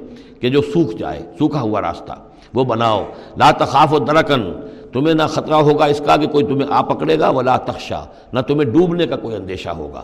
[0.41, 2.13] کہ جو سوکھ جائے، سوکھا ہوا راستہ۔
[2.53, 3.05] وہ بناؤ۔
[3.37, 4.53] لا تخاف و درکن
[4.93, 8.39] تمہیں نہ خطرہ ہوگا اس کا کہ کوئی تمہیں آ پکڑے گا، ولا تخشا نہ
[8.39, 10.01] تمہیں ڈوبنے کا کوئی اندیشہ ہوگا۔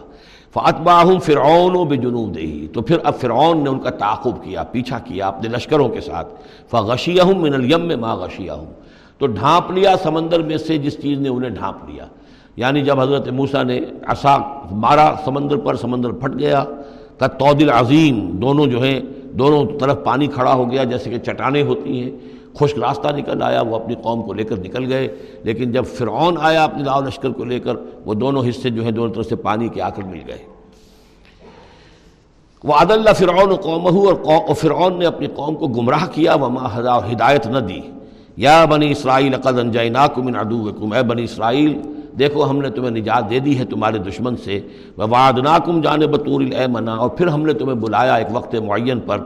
[0.54, 4.64] فاتباہم فرعون و بے جنوب دہی تو پھر اب فرعون نے ان کا تعاقب کیا،
[4.64, 6.28] پیچھا کیا اپنے لشکروں کے ساتھ۔
[6.72, 8.66] فغشیہم من الیم ما غشیہم
[9.18, 12.06] تو ڈھانپ لیا سمندر میں سے جس چیز نے انہیں ڈھانپ لیا۔
[12.56, 14.38] یعنی جب حضرت موسیٰ نے عصا
[14.72, 16.64] مارا سمندر پر، سمندر پھٹ گیا۔
[17.18, 21.64] کا تودل عظیم دونوں جو ہیں، دونوں طرف پانی کھڑا ہو گیا، جیسے کہ چٹانیں
[21.64, 22.12] ہوتی ہیں۔
[22.54, 25.08] خشک راستہ نکل آیا، وہ اپنی قوم کو لے کر نکل گئے۔
[25.44, 27.76] لیکن جب فرعون آیا اپنی لاؤ لشکر کو لے کر،
[28.06, 30.38] وہ دونوں حصے جو ہیں، دونوں طرف سے پانی کے آ کر مل گئے۔
[32.64, 36.78] وہ عد اللہ فرعون قوم اور فرعون نے اپنی قوم کو گمراہ کیا۔ وہ
[37.12, 37.82] ہدایت نہ دی۔
[38.38, 41.80] یا بنی اسرائیل قد انجیناکم من عدوکم۔ اے بنی اسرائیل،
[42.20, 44.60] دیکھو ہم نے تمہیں نجات دے دی ہے تمہارے دشمن سے۔
[44.98, 49.18] وعدناکم جانب طور الایمنا اور پھر ہم نے تمہیں بلایا ایک وقت معین پر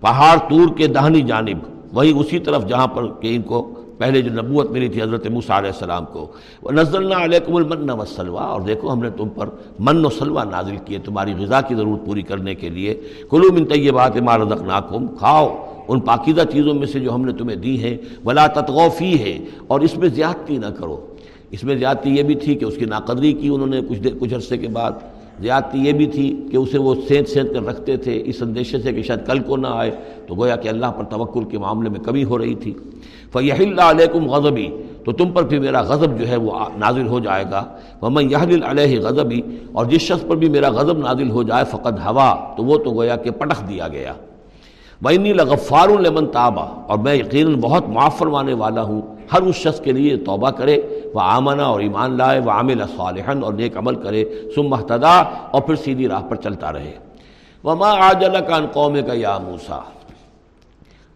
[0.00, 1.58] پہاڑ طور کے دہنی جانب۔
[1.92, 5.56] وہی اسی طرف جہاں پر کہ ان کو پہلے جو نبوت ملی تھی حضرت موسیٰ
[5.56, 6.26] علیہ السلام کو۔
[6.62, 10.76] وہ نزلنا علیکم المن وسلوا اور دیکھو ہم نے تم پر من و سلوا نازل
[10.84, 15.69] کیے تمہاری غذا کی ضرورت پوری کرنے کے لیے۔ کلو من طیبات ما رزقناکم۔ کھاؤ۔
[15.90, 19.80] ان پاکیزہ چیزوں میں سے جو ہم نے تمہیں دی ہیں، ولا تتغوفی ہے اور
[19.80, 21.06] اس میں زیادتی نہ کرو۔
[21.50, 24.12] اس میں زیادتی یہ بھی تھی کہ اس کی ناقدری کی انہوں نے کچھ دیر
[24.18, 24.92] کچھ عرصے کے بعد۔
[25.40, 28.92] زیادتی یہ بھی تھی کہ اسے وہ سینت سینت کر رکھتے تھے۔ اس اندیشے سے
[28.92, 29.90] کہ شاید کل کو نہ آئے۔
[30.26, 32.74] تو گویا کہ اللہ پر توکل کے معاملے میں کمی ہو رہی تھی۔
[33.32, 34.68] فی اللہ علیکم غضبی
[35.04, 37.64] تو تم پر بھی میرا غضب جو ہے وہ نازل ہو جائے گا۔
[38.00, 39.40] وہ یہ علیہ غضبی
[39.72, 42.90] اور جس شخص پر بھی میرا غضب نازل ہو جائے فقط ہوا تو وہ تو
[42.90, 44.12] گویا کہ پٹخ دیا گیا۔
[45.02, 49.80] بینی لغفار المن تابہ اور میں یقیناً بہت معاف فرمانے والا ہوں، ہر اس شخص
[49.80, 50.78] کے لیے توبہ کرے
[51.14, 55.18] وہ آمنا اور ایمان لائے وہ عامل صالحن اور نیک عمل کرے سم محتدا
[55.50, 56.92] اور پھر سیدھی راہ پر چلتا رہے۔
[57.62, 59.80] وہ ماں آج کان قوم کا یا موسا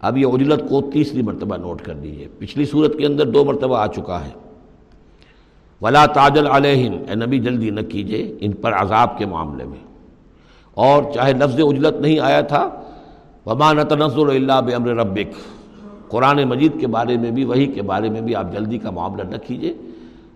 [0.00, 3.76] اب یہ عجلت کو تیسری مرتبہ نوٹ کر دیجیے پچھلی صورت کے اندر دو مرتبہ
[3.76, 4.30] آ چکا ہے۔
[5.82, 9.84] ولا تاجل علیہم اے نبی جلدی نہ کیجیے ان پر عذاب کے معاملے میں۔
[10.74, 12.70] اور چاہے لفظ اجلت نہیں آیا تھا
[13.46, 15.34] وما نتنزل اللہ بمر ربک
[16.08, 19.22] قرآن مجید کے بارے میں بھی وہی کے بارے میں بھی آپ جلدی کا معاملہ
[19.22, 19.74] نہ کیجیے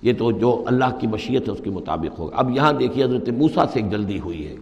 [0.02, 3.28] یہ تو جو اللہ کی مشیت ہے، اس کے مطابق ہوگا۔ اب یہاں دیکھیے، حضرت
[3.28, 4.56] موسیٰ سے ایک جلدی ہوئی ہے۔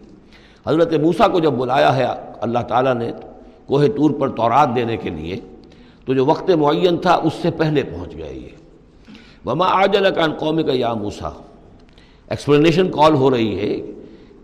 [0.67, 2.07] حضرت موسیٰ کو جب بلایا ہے،
[2.41, 3.13] اللہ تعالیٰ نے
[3.67, 5.37] کوہ طور پر تورات دینے کے لیے،
[6.05, 8.67] تو جو وقت معین تھا، اس سے پہلے پہنچ گئے یہ۔
[9.49, 11.29] وما آج کان قوم کا یا موسا
[12.29, 13.93] ایکسپلینیشن کال ہو رہی ہے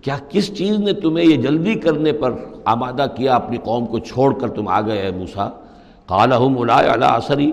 [0.02, 2.32] کیا کس چیز نے تمہیں یہ جلدی کرنے پر
[2.64, 5.48] آمادہ کیا اپنی قوم کو چھوڑ کر تم آ گئے موسا
[6.06, 7.52] قالحم اللہ عصری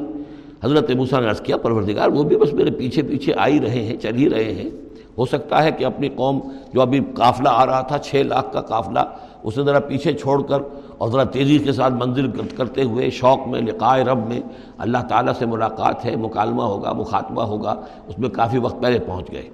[0.63, 3.83] حضرت موسیٰ نے عرض کیا، پروردگار، وہ بھی بس میرے پیچھے پیچھے آ ہی رہے
[3.83, 4.69] ہیں، چل ہی رہے ہیں۔
[5.17, 6.39] ہو سکتا ہے کہ اپنی قوم
[6.73, 8.99] جو ابھی قافلہ آ رہا تھا، چھ لاکھ کا قافلہ
[9.43, 10.61] اسے ذرا پیچھے چھوڑ کر
[10.97, 14.41] اور ذرا تیزی کے ساتھ منزل کرتے ہوئے شوق میں لقائے رب میں
[14.77, 17.75] اللہ تعالیٰ سے ملاقات ہے، مکالمہ ہوگا، مخاطبہ ہوگا،
[18.07, 19.49] اس میں کافی وقت پہلے پہنچ گئے۔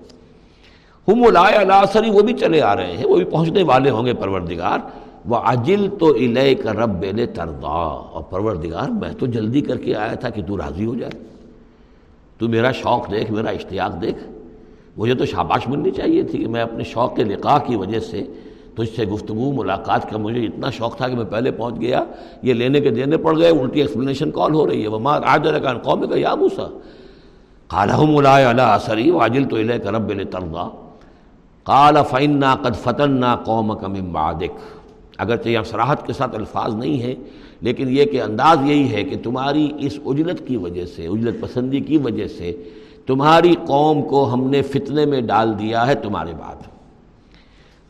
[1.07, 4.13] ہم لائے اللہ وہ بھی چلے آ رہے ہیں، وہ بھی پہنچنے والے ہوں گے،
[4.13, 4.79] پروردگار۔
[5.25, 9.95] وہ عجل تو الہ کا رب بے تردا اور پروردگار، میں تو جلدی کر کے
[9.95, 11.23] آیا تھا کہ تو راضی ہو جائے۔
[12.37, 14.29] تو میرا شوق دیکھ، میرا اشتیاق دیکھ۔
[14.97, 18.23] مجھے تو شاباش ملنی چاہیے تھی کہ میں اپنے شوق کے لقاء کی وجہ سے
[18.75, 22.03] تجھ سے گفتگو، ملاقات کا مجھے اتنا شوق تھا کہ میں پہلے پہنچ گیا۔
[22.41, 25.47] یہ لینے کے دینے پڑ گئے، الٹی ایکسپلینیشن کال ہو رہی ہے۔ وہ ماں آج
[25.47, 26.77] رکان قوم کا یا موسا
[27.67, 30.84] قالحم اللہ عصری واجل تو الہ کا رب تردا
[31.65, 34.59] قال فعن قد فتن نا قوم کا ممبادک
[35.17, 37.15] اگرچہ یہاں سراحت کے ساتھ الفاظ نہیں ہیں،
[37.61, 41.79] لیکن یہ کہ انداز یہی ہے کہ تمہاری اس اجلت کی وجہ سے، اجلت پسندی
[41.79, 42.63] کی وجہ سے
[43.07, 46.55] تمہاری قوم کو ہم نے فتنے میں ڈال دیا ہے تمہارے بعد۔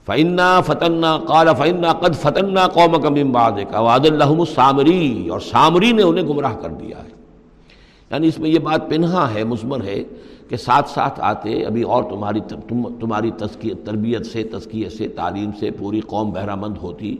[0.05, 5.91] فعنا فتنا، قال فعنا قد فتنا قوم کا ممباد کا واد الحم السامری اور سامری
[5.91, 7.09] نے انہیں گمراہ کر دیا ہے۔
[8.11, 10.03] یعنی اس میں یہ بات پنہا ہے، مضمر ہے
[10.49, 12.39] کہ ساتھ ساتھ آتے، ابھی اور تمہاری
[12.99, 13.31] تمہاری
[13.86, 17.15] تربیت سے تزکیے سے، تعلیم سے پوری قوم بہرہ مند ہوتی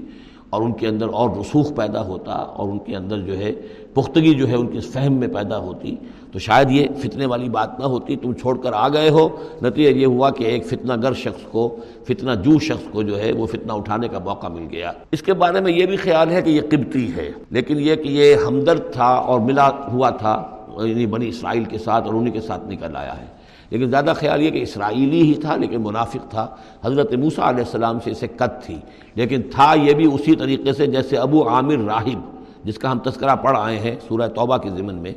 [0.50, 3.52] اور ان کے اندر اور رسوخ پیدا ہوتا اور ان کے اندر جو ہے
[3.94, 5.96] پختگی جو ہے ان کے فہم میں پیدا ہوتی۔
[6.32, 9.28] تو شاید یہ فتنے والی بات نہ ہوتی، تم چھوڑ کر آ گئے ہو۔
[9.62, 11.76] نتیجہ یہ ہوا کہ ایک فتنہ گر شخص کو،
[12.08, 15.34] فتنہ جو شخص کو جو ہے وہ فتنہ اٹھانے کا موقع مل گیا۔ اس کے
[15.34, 18.92] بارے میں یہ بھی خیال ہے کہ یہ قبطی ہے، لیکن یہ کہ یہ ہمدرد
[18.94, 22.96] تھا اور ملا ہوا تھا۔ یعنی بنی اسرائیل کے ساتھ اور انہی کے ساتھ نکل
[22.96, 23.26] آیا ہے۔
[23.70, 26.48] لیکن زیادہ خیال یہ کہ اسرائیلی ہی تھا، لیکن منافق تھا۔
[26.84, 28.78] حضرت موسیٰ علیہ السلام سے اسے قد تھی۔
[29.16, 32.20] لیکن تھا یہ بھی اسی طریقے سے جیسے ابو عامر راہب،
[32.64, 35.12] جس کا ہم تذکرہ پڑھ آئے ہیں سورہ توبہ کے ضمن میں،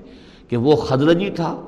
[0.48, 1.62] کہ وہ خدرجی تھا۔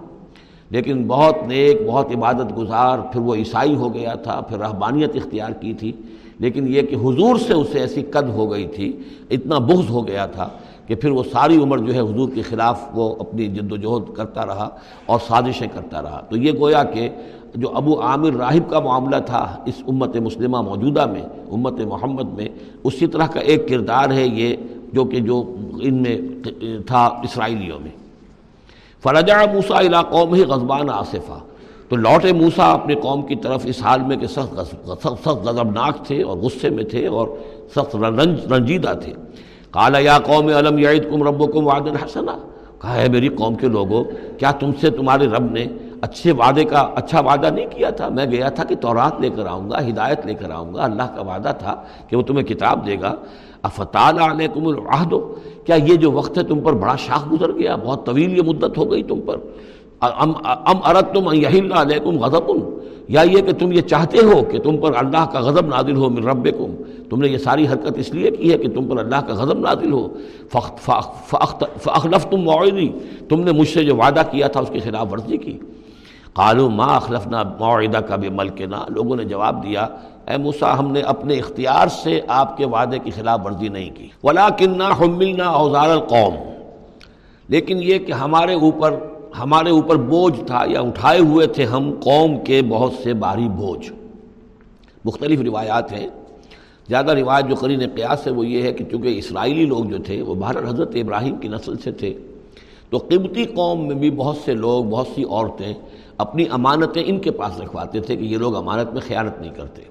[0.70, 5.50] لیکن بہت نیک، بہت عبادت گزار، پھر وہ عیسائی ہو گیا تھا، پھر رہبانیت اختیار
[5.50, 5.92] کی تھی۔
[6.38, 8.98] لیکن یہ کہ حضور سے اسے ایسی قد ہو گئی تھی،
[9.30, 10.48] اتنا بغض ہو گیا تھا
[10.90, 14.16] کہ پھر وہ ساری عمر جو ہے حضور کے خلاف وہ اپنی جد و جہد
[14.16, 14.68] کرتا رہا
[15.06, 17.08] اور سازشیں کرتا رہا۔ تو یہ گویا کہ
[17.54, 22.48] جو ابو عامر راہب کا معاملہ تھا اس امت مسلمہ موجودہ میں، امت محمد میں،
[22.84, 24.56] اسی طرح کا ایک کردار ہے یہ
[24.92, 26.18] جو کہ جو ان میں
[26.86, 27.94] تھا اسرائیلیوں میں۔
[29.02, 31.38] فرجا موسا علاقوں میں ہی غزبان آصفہ
[31.88, 34.60] تو لوٹے موسا اپنے قوم کی طرف اس حال میں کہ سخت
[35.02, 37.28] سخت غضبناک تھے اور غصے میں تھے اور
[37.70, 39.12] سخت رنج، رنجیدہ تھے۔
[39.70, 42.36] کالا یا قوم علم یعید کم رب کم وعدن حسنا
[42.82, 44.04] کہا ہے میری قوم کے لوگوں،
[44.38, 45.66] کیا تم سے تمہارے رب نے
[46.00, 49.46] اچھے وعدے کا اچھا وعدہ نہیں کیا تھا؟ میں گیا تھا کہ تورات لے کر
[49.46, 52.86] آؤں گا، ہدایت لے کر آؤں گا، اللہ کا وعدہ تھا کہ وہ تمہیں کتاب
[52.86, 53.14] دے گا۔
[53.62, 55.14] افتال علیکم العہد،
[55.64, 58.78] کیا یہ جو وقت ہے تم پر بڑا شاخ گزر گیا؟ بہت طویل یہ مدت
[58.78, 59.36] ہو گئی تم پر۔
[60.00, 62.50] ام ام ارت تم یہی علیکم غضب
[63.08, 66.08] یا یہ کہ تم یہ چاہتے ہو کہ تم پر اللہ کا غضب نادل ہو
[66.08, 69.16] من ربکم۔ تم نے یہ ساری حرکت اس لیے کی ہے کہ تم پر اللہ
[69.16, 70.08] کا غضب نادل ہو۔
[71.80, 72.92] فاخلف تم معیدی
[73.28, 75.58] تم نے مجھ سے جو وعدہ کیا تھا اس کی خلاف ورزی کی۔
[76.32, 79.88] قالو ما اخلفنا معاہدہ کا بھی ملکنا لوگوں نے جواب دیا،
[80.28, 84.08] اے موسا ہم نے اپنے اختیار سے آپ کے وعدے کی خلاف ورزی نہیں کی۔
[84.24, 86.34] ولا کنہ حملنا اوزار القوم۔
[87.48, 88.94] لیکن یہ کہ ہمارے اوپر
[89.38, 93.92] ہمارے اوپر بوجھ تھا یا اٹھائے ہوئے تھے ہم قوم کے بہت سے بھاری بوجھ۔
[95.04, 96.08] مختلف روایات ہیں۔
[96.88, 100.22] زیادہ روایت جو قرین قیاس ہے وہ یہ ہے کہ چونکہ اسرائیلی لوگ جو تھے
[100.22, 102.14] وہ بھارت حضرت ابراہیم کی نسل سے تھے،
[102.90, 105.74] تو قبطی قوم میں بھی بہت سے لوگ، بہت سی عورتیں
[106.18, 109.82] اپنی امانتیں ان کے پاس رکھواتے تھے کہ یہ لوگ امانت میں خیانت نہیں کرتے۔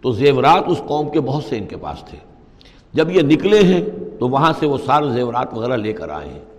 [0.00, 2.18] تو زیورات اس قوم کے بہت سے ان کے پاس تھے۔
[2.92, 3.84] جب یہ نکلے ہیں
[4.18, 6.55] تو وہاں سے وہ سارے زیورات وغیرہ لے کر آئے ہیں۔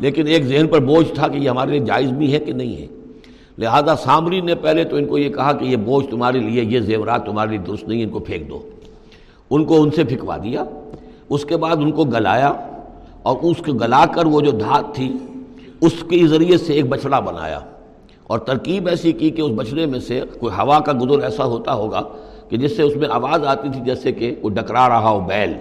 [0.00, 2.76] لیکن ایک ذہن پر بوجھ تھا کہ یہ ہمارے لیے جائز بھی ہے کہ نہیں
[2.76, 2.86] ہے۔
[3.58, 6.80] لہذا سامری نے پہلے تو ان کو یہ کہا کہ یہ بوجھ تمہارے لیے، یہ
[6.80, 8.68] زیورات تمہارے لیے درست نہیں، ان کو پھینک دو۔
[9.50, 10.64] ان کو ان سے پھینکوا دیا۔
[11.30, 12.52] اس کے بعد ان کو گلایا
[13.22, 15.12] اور اس کو گلا کر وہ جو دھات تھی،
[15.80, 17.60] اس کے ذریعے سے ایک بچڑا بنایا۔
[18.22, 21.74] اور ترکیب ایسی کی کہ اس بچڑے میں سے کوئی ہوا کا گزر ایسا ہوتا
[21.74, 22.02] ہوگا
[22.48, 25.52] کہ جس سے اس میں آواز آتی تھی، جیسے کہ وہ ڈکرا رہا ہو بیل،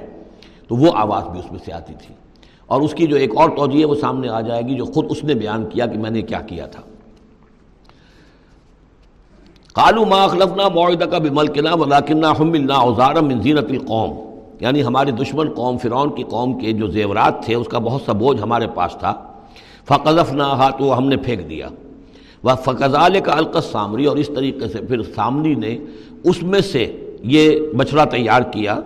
[0.67, 2.15] تو وہ آواز بھی اس میں سے آتی تھی۔
[2.67, 5.05] اور اس کی جو ایک اور توجہ ہے وہ سامنے آ جائے گی جو خود
[5.09, 6.81] اس نے بیان کیا کہ میں نے کیا کیا تھا۔
[9.73, 15.49] کالو ما اخلفنا معاہدہ کا بملکنا ولاکنہ حملنا اوزار من زینت القوم۔ یعنی ہمارے دشمن
[15.53, 18.95] قوم فرعون کی قوم کے جو زیورات تھے، اس کا بہت سا بوجھ ہمارے پاس
[18.99, 19.13] تھا۔
[19.85, 21.67] فقذف نہ تو ہم نے پھینک دیا۔
[22.43, 25.77] وہ فقضال کا القص سامری اور اس طریقے سے پھر سامری نے
[26.23, 28.79] اس میں سے یہ بچڑا تیار کیا۔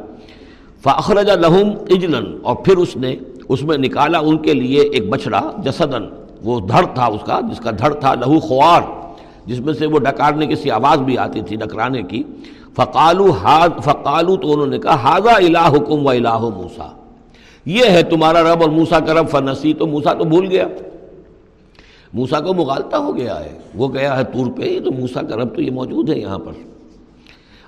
[0.83, 3.15] فخرجہ لہم اجلن اور پھر اس نے
[3.49, 6.03] اس میں نکالا ان کے لیے ایک بچڑا جسدن
[6.43, 8.81] وہ دھڑ تھا اس کا، جس کا دھڑ تھا لہو خوار،
[9.45, 12.23] جس میں سے وہ ڈکارنے کی سی آواز بھی آتی تھی، ڈکرانے کی۔
[12.75, 16.87] فقالو ہاد فقالو تو انہوں نے کہا ہاضا الہ حکم و الہ موسا
[17.65, 20.67] یہ ہے تمہارا رب اور موسا کا رب فنسی تو موسا تو بھول گیا۔
[22.13, 25.55] موسا کو مغالتا ہو گیا ہے۔ وہ گیا ہے تور پہ تو موسا کا رب
[25.55, 26.51] تو یہ موجود ہے یہاں پر۔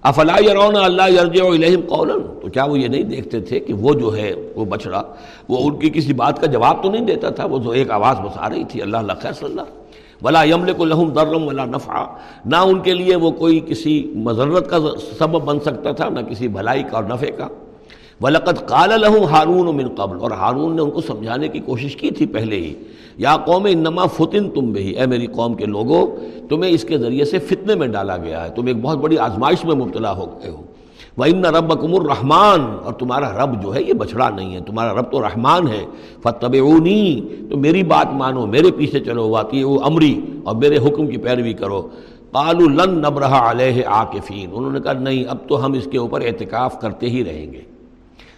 [0.04, 3.94] افلا یرون اللہ یرج الہم قولن تو کیا وہ یہ نہیں دیکھتے تھے کہ وہ
[3.94, 5.04] جو ہے وہ بچڑا
[5.50, 8.20] وہ ان کی کسی بات کا جواب تو نہیں دیتا تھا وہ تو ایک آواز
[8.20, 9.62] بسا رہی تھی اللہ اللہ خیر صلی اللہ
[10.22, 12.06] ولا یمل کو لہم درم ولا نفع
[12.46, 14.78] نہ ان کے لیے وہ کوئی کسی مذرت کا
[15.20, 17.48] سبب بن سکتا تھا، نہ کسی بھلائی کا اور نفع کا۔
[18.22, 22.12] ولقت قال لہم ہارون من قبل۔ اور ہارون نے ان کو سمجھانے کی کوشش کی
[22.12, 22.74] تھی پہلے ہی۔
[23.18, 26.08] یا قوم انما فتن تم بھی اے میری قوم کے لوگوں
[26.50, 29.66] تمہیں اس کے ذریعے سے فتنے میں ڈالا گیا ہے، تم ایک بہت بڑی آزمائش
[29.66, 30.62] میں مبتلا ہو گئے ہو۔
[31.18, 34.94] وہ ان رب کم الرحمان اور تمہارا رب جو ہے یہ بچڑا نہیں ہے، تمہارا
[34.94, 35.86] رب تو رحمان ہے۔
[36.24, 36.56] فتب
[37.50, 41.54] تو میری بات مانو، میرے پیچھے چلو واقعی وہ امری اور میرے حکم کی پیروی
[41.54, 41.82] کرو۔
[42.32, 46.22] قالو لن نبرہ علیہ آکفین انہوں نے کہا، نہیں، اب تو ہم اس کے اوپر
[46.22, 47.62] اعتکاف کرتے ہی رہیں گے۔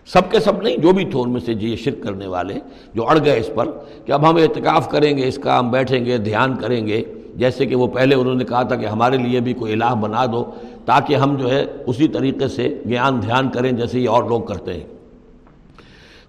[0.08, 2.54] سب کے سب نہیں، جو بھی تھے ان میں سے جی، یہ شرک کرنے والے
[2.94, 3.70] جو اڑ گئے اس پر
[4.06, 7.04] کہ اب ہم اعتکاف کریں گے، اس کا ہم بیٹھیں گے، دھیان کریں گے۔
[7.36, 10.26] جیسے کہ وہ پہلے انہوں نے کہا تھا کہ ہمارے لیے بھی کوئی الہ بنا
[10.26, 10.44] دو
[10.86, 14.74] تاکہ ہم جو ہے اسی طریقے سے گیان، دھیان کریں جیسے یہ اور لوگ کرتے
[14.74, 14.88] ہیں۔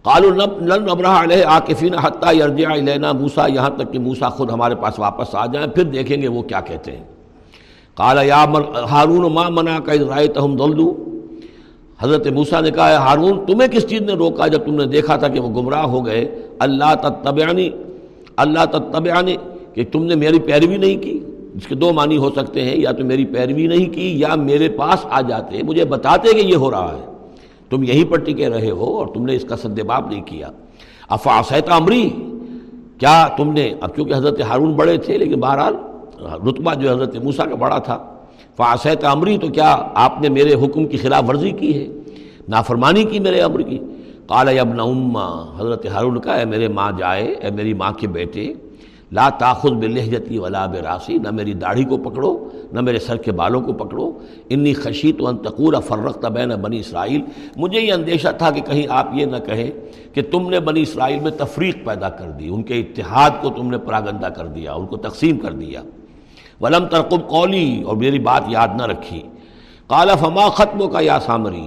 [0.03, 0.23] قال
[0.69, 4.99] لن ابراہ علیہ آکفین حتیٰ یرجع الینا موسا یہاں تک کہ موسا خود ہمارے پاس
[4.99, 7.05] واپس آ جائیں، پھر دیکھیں گے وہ کیا کہتے ہیں۔
[7.99, 8.45] قال یا
[8.91, 10.93] ہارون ما منا کا رائے ہم دلدو
[12.03, 15.29] حضرت موسیٰ نے کہا ہارون، تمہیں کس چیز نے روکا جب تم نے دیکھا تھا
[15.29, 16.25] کہ وہ گمراہ ہو گئے؟
[16.59, 17.71] اللہ تتبعانی
[18.37, 19.37] اللہ تتبعانی
[19.75, 21.19] کہ تم نے میری پیروی نہیں کی؟
[21.55, 24.69] جس کے دو معنی ہو سکتے ہیں، یا تو میری پیروی نہیں کی یا میرے
[24.69, 27.05] پاس آ جاتے، مجھے بتاتے کہ یہ ہو رہا ہے۔
[27.71, 30.51] تم یہیں پر ٹکے رہے ہو اور تم نے اس کا سدباب نہیں کیا۔
[31.09, 32.11] افا سیتا عمری
[32.99, 35.75] کیا تم نے، اب چونکہ حضرت ہارون بڑے تھے، لیکن بہرحال
[36.49, 38.14] رتبہ جو حضرت موسیٰ کا بڑا تھا۔
[38.57, 41.87] فاسیت عمری تو کیا آپ نے میرے حکم کی خلاف ورزی کی ہے؟
[42.49, 43.79] نافرمانی کی میرے عمر کی؟
[44.27, 48.53] قال ابن اما حضرت ہارون کا، اے میرے ماں جائے، اے میری ماں کے بیٹے،
[49.13, 53.61] لا تاخذ بلحجتی ولا براسی، نہ میری داڑھی کو پکڑو، نہ میرے سر کے بالوں
[53.61, 57.21] کو پکڑو، انی خشیت و انتقور فرق بین بنی اسرائیل۔
[57.57, 59.71] مجھے یہ اندیشہ تھا کہ کہیں آپ یہ نہ کہیں
[60.15, 63.71] کہ تم نے بنی اسرائیل میں تفریق پیدا کر دی، ان کے اتحاد کو تم
[63.71, 65.83] نے پراگندہ کر دیا، ان کو تقسیم کر دیا۔
[66.61, 69.23] ولم ترقب قولی، اور میری بات یاد نہ رکھی۔
[69.87, 71.67] کالا فما ختم کا یا سامری؟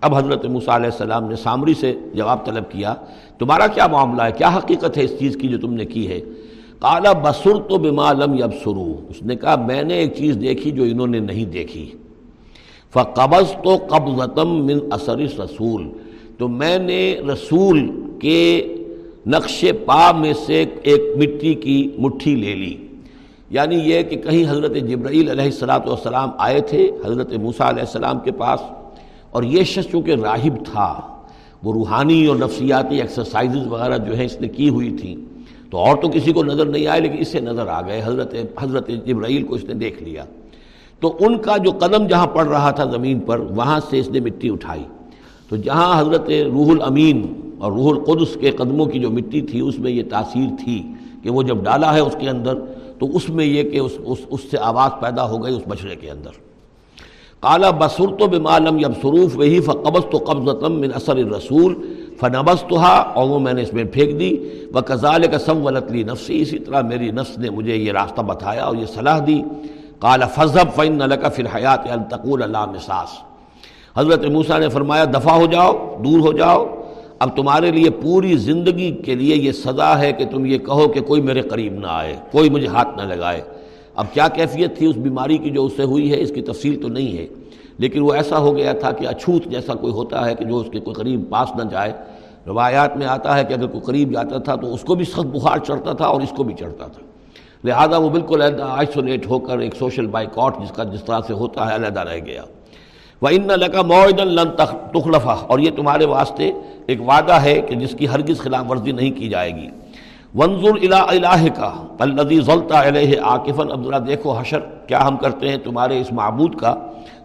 [0.00, 2.94] اب حضرت موسیٰ علیہ السلام نے سامری سے جواب طلب کیا،
[3.38, 6.20] تمہارا کیا معاملہ ہے؟ کیا حقیقت ہے اس چیز کی جو تم نے کی ہے؟
[6.78, 10.82] کالا بسر تو بمالم یب سرو اس نے کہا، میں نے ایک چیز دیکھی جو
[10.82, 11.90] انہوں نے نہیں دیکھی۔
[12.92, 15.88] فقبض تو قبضتم من اثر رسول
[16.38, 17.90] تو میں نے رسول
[18.20, 18.74] کے
[19.26, 22.76] نقش پا میں سے ایک مٹی کی مٹھی لے لی۔
[23.52, 28.20] یعنی یہ کہ کہیں حضرت جبرائیل علیہ السلاۃ والسلام آئے تھے، حضرت موسیٰ علیہ السلام
[28.20, 28.60] کے پاس،
[29.30, 30.88] اور یہ شخص چونکہ راہب تھا،
[31.62, 35.16] وہ روحانی اور نفسیاتی ایکسرسائزز وغیرہ جو ہیں اس نے کی ہوئی تھیں،
[35.70, 38.34] تو اور تو کسی کو نظر نہیں آئے، لیکن اس سے نظر آ گئے، حضرت
[38.60, 40.24] حضرت جبرائیل کو اس نے دیکھ لیا۔
[41.02, 44.20] تو ان کا جو قدم جہاں پڑ رہا تھا زمین پر، وہاں سے اس نے
[44.20, 44.84] مٹی اٹھائی۔
[45.48, 47.22] تو جہاں حضرت روح الامین
[47.58, 50.82] اور روح القدس کے قدموں کی جو مٹی تھی، اس میں یہ تاثیر تھی
[51.22, 52.54] کہ وہ جب ڈالا ہے اس کے اندر
[53.02, 55.96] تو اس میں یہ کہ اس اس, اس سے آواز پیدا ہو گئی اس بچڑے
[55.96, 56.30] کے اندر۔
[57.40, 61.74] کالا بسر تو بمالم یب سروف وہی فقبص تو قبض من اثر رسول
[62.20, 64.36] فنبس تو اور وہ میں نے اس میں پھینک دی۔
[64.74, 68.64] وہ کزال کا سم ولطلی نفسی اسی طرح میری نفس نے مجھے یہ راستہ بتایا
[68.64, 69.42] اور یہ صلاح دی۔
[69.98, 73.18] کالا فضب فن کا پھر حیات التقول اللہ مساس
[73.96, 75.72] حضرت موسیٰ نے فرمایا دفاع ہو جاؤ
[76.04, 76.81] دور ہو جاؤ
[77.22, 81.00] اب تمہارے لیے پوری زندگی کے لیے یہ سزا ہے کہ تم یہ کہو کہ
[81.00, 83.40] کوئی میرے قریب نہ آئے، کوئی مجھے ہاتھ نہ لگائے۔
[83.94, 86.82] اب کیا کیفیت تھی اس بیماری کی جو اس سے ہوئی ہے، اس کی تفصیل
[86.82, 87.26] تو نہیں ہے۔
[87.78, 90.66] لیکن وہ ایسا ہو گیا تھا کہ اچھوت جیسا کوئی ہوتا ہے کہ جو اس
[90.72, 91.92] کے کوئی قریب پاس نہ جائے۔
[92.46, 95.26] روایات میں آتا ہے کہ اگر کوئی قریب جاتا تھا تو اس کو بھی سخت
[95.26, 97.02] بخار چڑھتا تھا اور اس کو بھی چڑھتا تھا۔
[97.64, 101.32] لہذا وہ بالکل علیحدہ آئسولیٹ ہو کر ایک سوشل بائیکاٹ جس کا جس طرح سے
[101.32, 102.42] ہوتا ہے، علیحدہ رہ گیا۔
[103.22, 106.50] وہ ان لگا معدن لن تخلفہ اور یہ تمہارے واسطے
[106.86, 109.68] ایک وعدہ ہے کہ جس کی ہرگز خلاف ورزی نہیں کی جائے گی۔
[110.34, 115.56] ونظر الہ الہ کا الذي ظلتا علیہ عاقفا عبداللہ دیکھو حشر، کیا ہم کرتے ہیں
[115.64, 116.74] تمہارے اس معبود کا،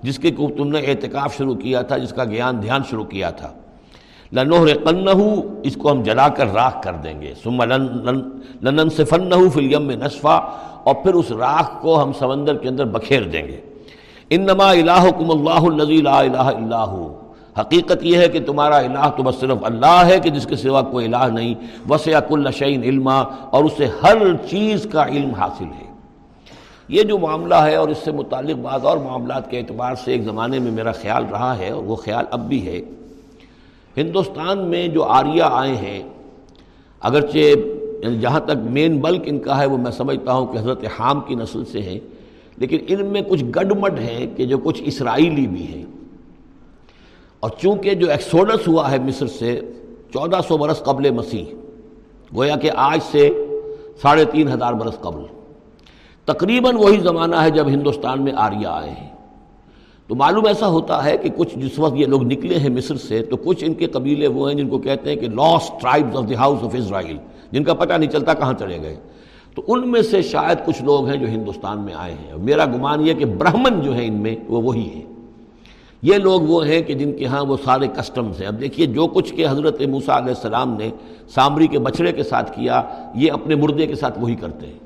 [0.04, 3.30] جس کے کو تم نے اعتکاف شروع کیا تھا، جس کا گیان دھیان شروع کیا
[3.30, 3.52] تھا۔
[4.34, 5.30] لنوہر قنہو
[5.64, 9.92] اس کو ہم جلا کر راکھ کر دیں گے۔ ثم لنن صفنہو فی الیم
[10.84, 13.60] اور پھر اس راکھ کو ہم سمندر کے اندر بکھیر دیں گے۔
[14.30, 17.20] انما الہکم اللہ الذی لا الہ الا ہو۔
[17.60, 20.82] حقیقت یہ ہے کہ تمہارا الہ تو بس صرف اللہ ہے کہ جس کے سوا
[20.82, 21.56] کوئی الہ نہیں۔
[21.90, 24.18] وسیع کل شعین علما اور اسے ہر
[24.50, 25.88] چیز کا علم حاصل ہے۔
[26.88, 30.24] یہ جو معاملہ ہے اور اس سے متعلق بعض اور معاملات کے اعتبار سے ایک
[30.24, 32.82] زمانے میں میرا خیال رہا ہے اور وہ خیال اب بھی ہے۔
[33.98, 36.04] ہندوستان میں جو آریہ آئے ہیں،
[37.00, 40.86] اگرچہ یعنی جہاں تک مین بلک ان کا ہے، وہ میں سمجھتا ہوں کہ حضرت
[41.00, 42.17] حام کی نسل سے ہیں۔
[42.58, 45.86] لیکن ان میں کچھ گڈمڈ ہیں کہ جو کچھ اسرائیلی بھی ہیں۔
[47.40, 49.62] اور چونکہ جو ایکسوڈس ہوا ہے مصر سے
[50.14, 51.46] چودہ سو برس قبل مسیح،
[52.36, 53.30] گویا کہ آج سے
[54.02, 55.24] ساڑھے تین ہزار برس قبل،
[56.26, 59.10] تقریباً وہی زمانہ ہے جب ہندوستان میں آریہ آئے ہیں۔
[60.08, 63.22] تو معلوم ایسا ہوتا ہے کہ کچھ جس وقت یہ لوگ نکلے ہیں مصر سے،
[63.22, 66.30] تو کچھ ان کے قبیلے وہ ہیں جن کو کہتے ہیں کہ lost tribes of
[66.30, 67.18] the house of Israel
[67.52, 68.96] جن کا پتہ نہیں چلتا کہاں چلے گئے۔
[69.58, 73.08] تو ان میں سے شاید کچھ لوگ ہیں جو ہندوستان میں آئے ہیں۔ میرا گمان
[73.08, 75.02] یہ کہ برہمن جو ہیں ان میں وہ وہی ہیں۔
[76.02, 79.08] یہ لوگ وہ ہیں کہ جن کے ہاں وہ سارے کسٹمز ہیں۔ اب دیکھیے جو
[79.08, 80.90] کچھ کہ حضرت موسیٰ علیہ السلام نے
[81.28, 82.82] سامری کے بچڑے کے ساتھ کیا،
[83.16, 84.80] یہ اپنے مردے کے ساتھ وہی کرتے ہیں۔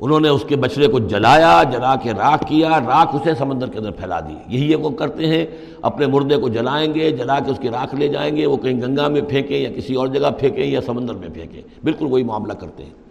[0.00, 3.78] انہوں نے اس کے بچڑے کو جلایا، جلا کے راکھ کیا، راکھ اسے سمندر کے
[3.78, 5.46] اندر پھیلا دی۔ یہی وہ کرتے ہیں۔
[5.82, 8.80] اپنے مردے کو جلائیں گے، جلا کے اس کی راکھ لے جائیں گے، وہ کہیں
[8.80, 12.52] گنگا میں پھینکیں یا کسی اور جگہ پھینکیں یا سمندر میں پھینکیں۔ بالکل وہی معاملہ
[12.52, 13.05] کرتے ہیں۔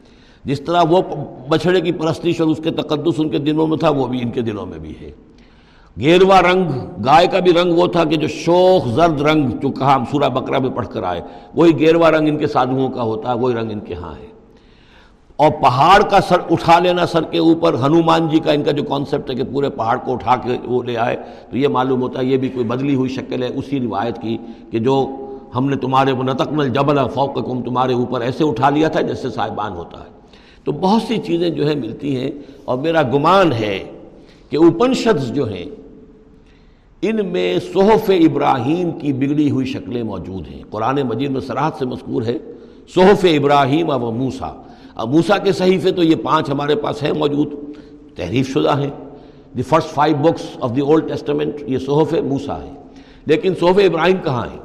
[0.45, 1.01] جس طرح وہ
[1.49, 4.29] بچھڑے کی پرستش اور اس کے تقدس ان کے دنوں میں تھا، وہ بھی ان
[4.29, 5.11] کے دنوں میں بھی ہے۔
[5.99, 6.69] گیروا رنگ،
[7.05, 10.29] گائے کا بھی رنگ وہ تھا کہ جو شوخ زرد رنگ جو کہا ہم سورہ
[10.29, 11.21] بکرا میں پڑھ کر آئے،
[11.55, 14.27] وہی گیروا رنگ ان کے سادھوؤں کا ہوتا ہے، وہی رنگ ان کے ہاں ہے۔
[15.35, 18.83] اور پہاڑ کا سر اٹھا لینا سر کے اوپر، ہنومان جی کا ان کا جو
[18.83, 21.15] کانسیپٹ ہے کہ پورے پہاڑ کو اٹھا کے وہ لے آئے،
[21.51, 24.37] تو یہ معلوم ہوتا ہے، یہ بھی کوئی بدلی ہوئی شکل ہے۔ اسی روایت کی
[24.71, 25.09] کہ جو
[25.55, 29.99] ہم نے تمہارے نتقمل جبل فوق تمہارے اوپر ایسے اٹھا لیا تھا جیسے صاحبان ہوتا
[29.99, 30.14] ہے۔
[30.65, 32.31] تو بہت سی چیزیں جو ہیں ملتی ہیں
[32.65, 33.77] اور میرا گمان ہے
[34.49, 35.65] کہ اپنشدز جو ہیں،
[37.01, 41.85] ان میں صحف ابراہیم کی بگڑی ہوئی شکلیں موجود ہیں۔ قرآن مجید میں سراحت سے
[41.85, 42.37] مذکور ہے،
[42.95, 44.51] صحف ابراہیم و موسا
[44.95, 47.53] اب موسا کے صحیفے تو یہ پانچ ہمارے پاس ہیں موجود،
[48.15, 48.91] تحریف شدہ ہیں۔
[49.57, 52.73] The first five books of the old testament, یہ صحف موسا ہے
[53.25, 54.59] لیکن صحف ابراہیم کہاں ہیں؟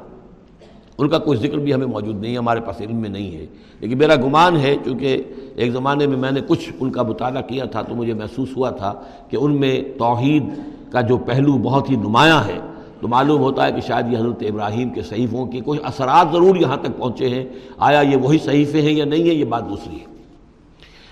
[1.01, 3.45] ان کا کوئی ذکر بھی ہمیں موجود نہیں ہمارے پاس علم میں نہیں ہے۔
[3.79, 5.23] لیکن میرا گمان ہے، چونکہ
[5.55, 8.69] ایک زمانے میں میں نے کچھ ان کا مطالعہ کیا تھا تو مجھے محسوس ہوا
[8.69, 8.93] تھا
[9.29, 10.43] کہ ان میں توحید
[10.91, 12.59] کا جو پہلو بہت ہی نمایاں ہے۔
[13.01, 16.55] تو معلوم ہوتا ہے کہ شاید یہ حضرت ابراہیم کے صحیفوں کی کچھ اثرات ضرور
[16.55, 17.45] یہاں تک پہنچے ہیں۔
[17.77, 20.05] آیا یہ وہی صحیفے ہیں یا نہیں ہے یہ بات دوسری ہے۔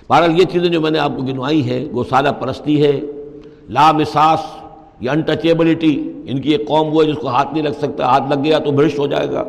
[0.10, 3.00] بہرحال یہ چیزیں جو میں نے آپ کو گنوائی ہیں گوسالہ پرستی ہے۔
[3.70, 4.40] لامساس
[5.00, 8.24] یا انٹچیبلٹی ان کی ایک قوم وہ ہے جس کو ہاتھ نہیں رکھ سکتا، ہاتھ
[8.30, 9.44] لگ گیا تو برش ہو جائے گا۔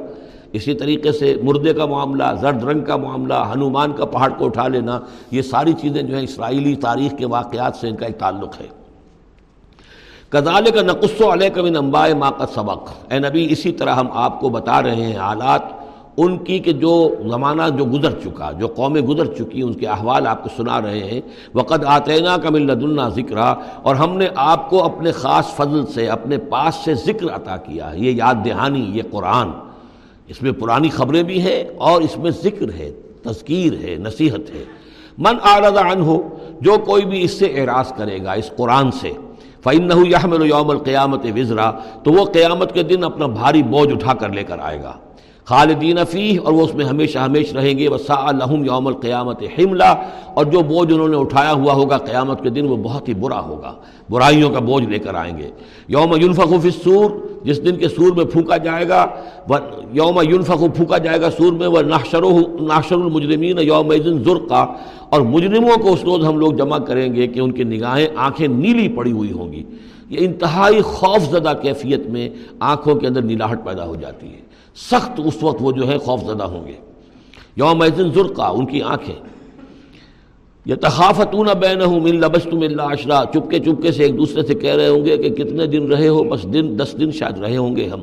[0.53, 4.69] اسی طریقے سے مردے کا معاملہ، زرد رنگ کا معاملہ، ہنومان کا پہاڑ کو اٹھا
[4.69, 8.61] لینا، یہ ساری چیزیں جو ہیں اسرائیلی تاریخ کے واقعات سے ان کا ایک تعلق
[8.61, 8.67] ہے۔
[10.29, 14.07] کزال کا نقص و علیہ کبن امبائے ماں کا سبق۔ اے نبی، اسی طرح ہم
[14.13, 15.61] آپ کو بتا رہے ہیں حالات
[16.17, 20.27] ان کی کہ جو زمانہ جو گزر چکا، جو قومیں گزر چکی ان کے احوال
[20.27, 21.21] آپ کو سنا رہے ہیں۔
[21.55, 23.37] وقت آتینہ کا ملد اللہ ذکر
[23.83, 27.91] اور ہم نے آپ کو اپنے خاص فضل سے، اپنے پاس سے ذکر عطا کیا
[27.95, 29.49] یہ یاد دہانی، یہ قرآن۔
[30.31, 32.91] اس میں پرانی خبریں بھی ہیں اور اس میں ذکر ہے،
[33.22, 34.64] تذکیر ہے، نصیحت ہے۔
[35.18, 36.16] من آرد عن ہو
[36.61, 39.11] جو کوئی بھی اس سے اعراض کرے گا، اس قرآن سے
[39.64, 41.70] فعن یحمل یوم القیامت وزرا،
[42.03, 44.93] تو وہ قیامت کے دن اپنا بھاری بوجھ اٹھا کر لے کر آئے گا۔
[45.45, 49.95] خالدین فیح اور وہ اس میں ہمیشہ ہمیش رہیں گے۔ وسا الحم یوم القیامت حملہ۔
[50.34, 53.41] اور جو بوجھ انہوں نے اٹھایا ہوا ہوگا قیامت کے دن، وہ بہت ہی برا
[53.41, 53.74] ہوگا۔
[54.11, 55.51] برائیوں کا بوجھ لے کر آئیں گے۔
[55.88, 57.11] یوم یونفق سور
[57.45, 59.07] جس دن کے سور میں پھونکا جائے گا۔
[59.93, 62.22] یوم یونفق پھونکا جائے گا سور میں۔ وہ ناشر
[62.61, 63.93] ناشر المجرمین یوم
[64.24, 64.66] ذرقہ
[65.11, 68.49] اور مجرموں کو اس روز ہم لوگ جمع کریں گے کہ ان کی نگاہیں آنکھیں
[68.49, 69.62] نیلی پڑی ہوئی ہوں گی۔
[70.11, 72.28] یہ انتہائی خوف زدہ کیفیت میں
[72.61, 74.49] آنکھوں کے اندر نیلاہٹ پیدا ہو جاتی ہے۔
[74.81, 76.72] سخت اس وقت وہ جو ہے خوف زدہ ہوں گے۔
[77.57, 79.14] یوم ذرقا ان کی آنکھیں۔
[80.66, 84.74] یہ تخافتون بین ہوں مل لبستم اللہ اشرا چپکے چپکے سے ایک دوسرے سے کہہ
[84.74, 87.76] رہے ہوں گے کہ کتنے دن رہے ہو، بس دن، دس دن شاید رہے ہوں
[87.76, 88.01] گے ہم۔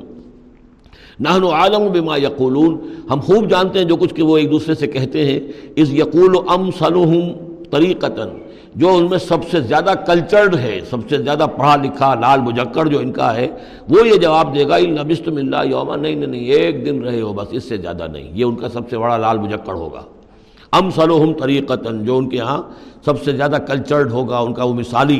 [1.19, 2.77] نہن و عالم بما یقولون۔
[3.09, 5.39] ہم خوب جانتے ہیں جو کچھ کہ وہ ایک دوسرے سے کہتے ہیں۔
[5.75, 8.27] اس یقول و ام سلوہم طریقتاً،
[8.75, 12.85] جو ان میں سب سے زیادہ کلچرڈ ہے، سب سے زیادہ پڑھا لکھا لال مجکڑ
[12.85, 13.47] جو ان کا ہے،
[13.89, 17.47] وہ یہ جواب دے گا نبستم اللہ یوما نہیں نہیں ایک دن رہے ہو، بس
[17.51, 20.01] اس سے زیادہ نہیں۔ یہ ان کا سب سے بڑا لال مجکڑ ہوگا۔
[20.71, 22.61] ام سلوہم طریقتاً، جو ان کے ہاں
[23.05, 25.19] سب سے زیادہ کلچرڈ ہوگا، ان کا وہ مثالی،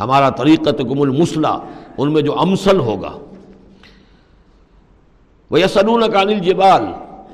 [0.00, 1.58] ہمارا طریقت کم المسلح
[1.98, 3.12] ان میں جو امسل ہوگا۔
[5.50, 6.82] وہ یسلون کانل جبال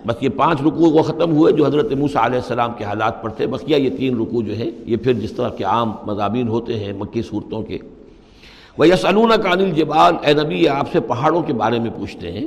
[0.07, 3.29] بس یہ پانچ رکوع وہ ختم ہوئے جو حضرت موسیٰ علیہ السلام کے حالات پر
[3.29, 6.79] تھے۔ بقیہ یہ تین رکوع جو ہیں، یہ پھر جس طرح کے عام مضامین ہوتے
[6.79, 7.79] ہیں مکی صورتوں کے۔
[8.79, 12.47] وہ یسلون کانل جبال اے نبی، یہ آپ سے پہاڑوں کے بارے میں پوچھتے ہیں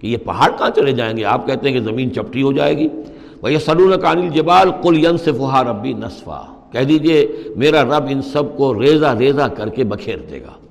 [0.00, 2.78] کہ یہ پہاڑ کہاں چلے جائیں گے؟ آپ کہتے ہیں کہ زمین چپٹی ہو جائے
[2.78, 2.88] گی۔
[3.42, 5.30] وہ یسلون کانل جبال کل ین سے
[5.68, 6.42] ربی نصفہ
[6.72, 7.26] کہہ دیجیے،
[7.56, 10.63] میرا رب ان سب کو ریزہ ریزہ کر کے بکھیر دے گا۔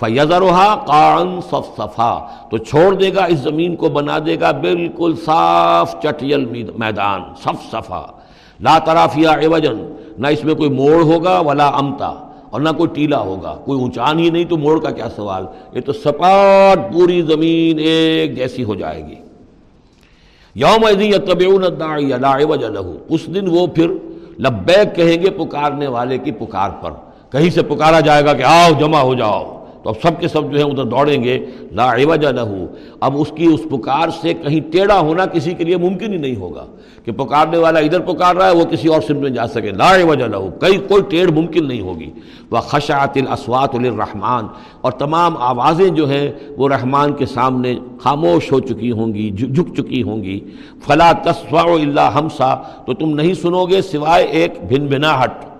[0.00, 5.14] فیضرحا قان صف صفا تو چھوڑ دے گا، اس زمین کو بنا دے گا، بالکل
[5.24, 6.44] صاف چٹیل
[6.78, 8.02] میدان صف صفا
[8.60, 9.78] لا طرافیہ ایوجن
[10.18, 12.12] نہ اس میں کوئی موڑ ہوگا ولا امتا،
[12.50, 15.80] اور نہ کوئی ٹیلا ہوگا، کوئی اونچان ہی نہیں تو موڑ کا کیا سوال؟ یہ
[15.80, 19.14] تو سپاٹ پوری زمین ایک جیسی ہو جائے گی۔
[20.54, 20.86] یوم
[22.72, 23.88] لہو۔ اس دن وہ پھر
[24.38, 26.90] لبیک کہیں گے پکارنے والے کی پکار پر۔
[27.32, 29.55] کہیں سے پکارا جائے گا کہ آؤ جمع ہو جاؤ۔
[29.86, 32.66] تو اب سب کے سب جو ہیں ادھر دوڑیں گے، لا عوجہ لہو۔
[33.00, 36.36] اب اس کی اس پکار سے کہیں ٹیڑھا ہونا کسی کے لیے ممکن ہی نہیں
[36.36, 36.66] ہوگا
[37.04, 39.96] کہ پکارنے والا ادھر پکار رہا ہے، وہ کسی اور سمت میں جا سکے۔ لا
[39.96, 42.10] عوجہ لہو۔ کئی، کوئی ٹیڑھ ممکن نہیں ہوگی۔
[42.50, 44.46] وہ خشاط الاسوات الرحمان
[44.80, 49.74] اور تمام آوازیں جو ہیں، وہ رحمان کے سامنے خاموش ہو چکی ہوں گی، جھک
[49.76, 50.40] چکی ہوں گی۔
[50.86, 55.55] فلا تصوا اللہ ہمسا تو تم نہیں سنو گے سوائے ایک بھن بھناہٹ۔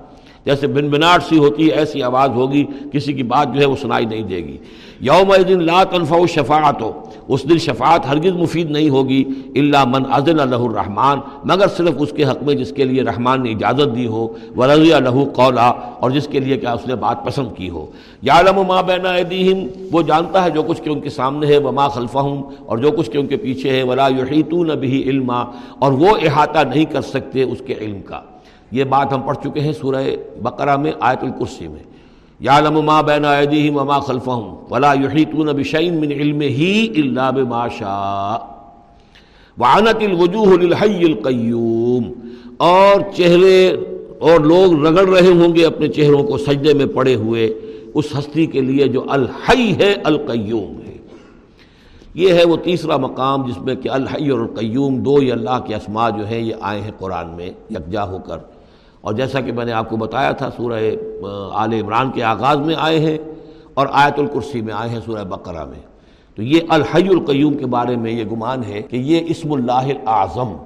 [0.47, 3.77] جیسے بن بناٹ سی ہوتی ہے، ایسی آواز ہوگی، کسی کی بات جو ہے وہ
[3.77, 4.57] سنائی نہیں دے گی۔
[5.01, 6.93] یوم دن لا تنفع شفاعت ہو
[7.29, 9.25] اس دن شفاعت ہرگز مفید نہیں ہوگی
[9.57, 13.43] اللہ من عزل اللہ الرحمٰن، مگر صرف اس کے حق میں جس کے لیے رحمان
[13.43, 15.67] نے اجازت دی ہو و رضی الہ قولا،
[16.01, 17.87] اور جس کے لیے کیا اس نے بات پسند کی ہو۔
[18.23, 21.59] یا علم ما بین ایدیہم، وہ جانتا ہے جو کچھ کہ ان کے سامنے ہے،
[21.59, 25.45] وما خلفہم، اور جو کچھ کہ ان کے پیچھے ہے، ولا یحیطون به علما،
[25.79, 28.21] اور وہ احاطہ نہیں کر سکتے اس کے علم کا۔
[28.71, 30.05] یہ بات ہم پڑھ چکے ہیں سورہ
[30.43, 31.83] بقرہ میں، آیت الکرسی میں۔
[32.41, 36.45] یا ما بین ایدیہم وما خلفہم ولا یحیطون بشیء من علمہ
[36.97, 38.57] الا بما شاء۔
[39.59, 42.13] وعنت الوجوہ للحی القیوم۔
[42.57, 43.69] اور چہرے
[44.19, 47.47] اور لوگ رگڑ رہے ہوں گے اپنے چہروں کو سجدے میں پڑے ہوئے
[47.95, 50.97] اس ہستی کے لیے جو الحی ہے، القیوم ہے۔
[52.15, 55.75] یہ ہے وہ تیسرا مقام جس میں کہ الحی اور القیوم دو یہ اللہ کے
[55.75, 58.56] اسماء جو ہیں، یہ آئے ہیں قرآن میں، یکجا ہو کر۔
[59.07, 60.81] اور جیسا کہ میں نے آپ کو بتایا تھا، سورہ
[61.55, 63.19] آل عمران کے آغاز میں آئے ہیں
[63.75, 65.81] اور آیت الکرسی میں آئے ہیں سورہ بقرہ میں۔
[66.39, 70.57] تو یہ الحی القیوم کے بارے میں یہ گمان ہے کہ یہ اسم اللہ اعظم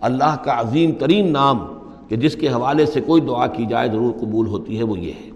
[0.00, 1.58] اللہ کا عظیم ترین نام،
[2.08, 5.12] کہ جس کے حوالے سے کوئی دعا کی جائے، ضرور قبول ہوتی ہے، وہ یہ
[5.20, 5.28] ہے۔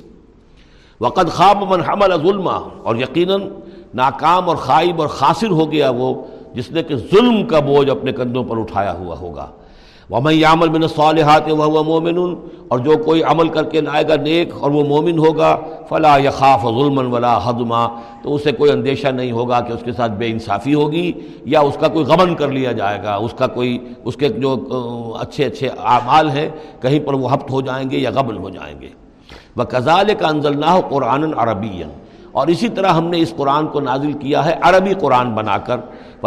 [1.01, 3.43] وقت خواب من حمل ظلمہ اور یقیناً
[3.95, 6.15] ناکام اور خائب اور خاصر ہو گیا وہ،
[6.55, 9.47] جس نے کہ ظلم کا بوجھ اپنے کندھوں پر اٹھایا ہوا ہوگا۔
[10.11, 12.19] ومن يعمل من الصالحات وهو مؤمن
[12.69, 15.51] اور جو کوئی عمل کر کے لائے گا نیک اور وہ مومن ہوگا،
[15.89, 17.87] فلا يخاف ظلما ولا حضما
[18.23, 21.07] تو اسے کوئی اندیشہ نہیں ہوگا کہ اس کے ساتھ بے انصافی ہوگی
[21.55, 24.55] یا اس کا کوئی غبن کر لیا جائے گا، اس کا کوئی، اس کے جو
[25.21, 26.49] اچھے اچھے اعمال ہیں،
[26.83, 28.89] کہیں پر وہ ہفت ہو جائیں گے یا غبن ہو جائیں گے۔
[29.57, 31.83] وہ کزال کا انزل قرآن عربی
[32.33, 35.79] اور اسی طرح ہم نے اس قرآن کو نازل کیا ہے، عربی قرآن بنا کر۔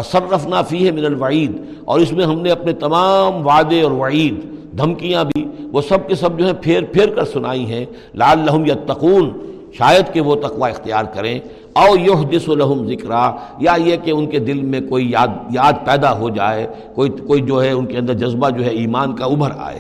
[0.04, 4.44] صرف فی ہے من الوعید، اور اس میں ہم نے اپنے تمام وعدے اور وعید،
[4.78, 7.86] دھمکیاں بھی، وہ سب کے سب جو ہیں پھیر پھیر کر سنائی ہیں
[8.16, 9.30] لال لحم یا تقون
[9.78, 11.40] شاید کہ وہ تقوی اختیار کریں،
[11.76, 15.86] او یوہ جس الحم ذکرہ یا یہ کہ ان کے دل میں کوئی یاد یاد
[15.86, 19.26] پیدا ہو جائے، کوئی کوئی جو ہے ان کے اندر جذبہ جو ہے ایمان کا
[19.26, 19.80] ابھر آئے۔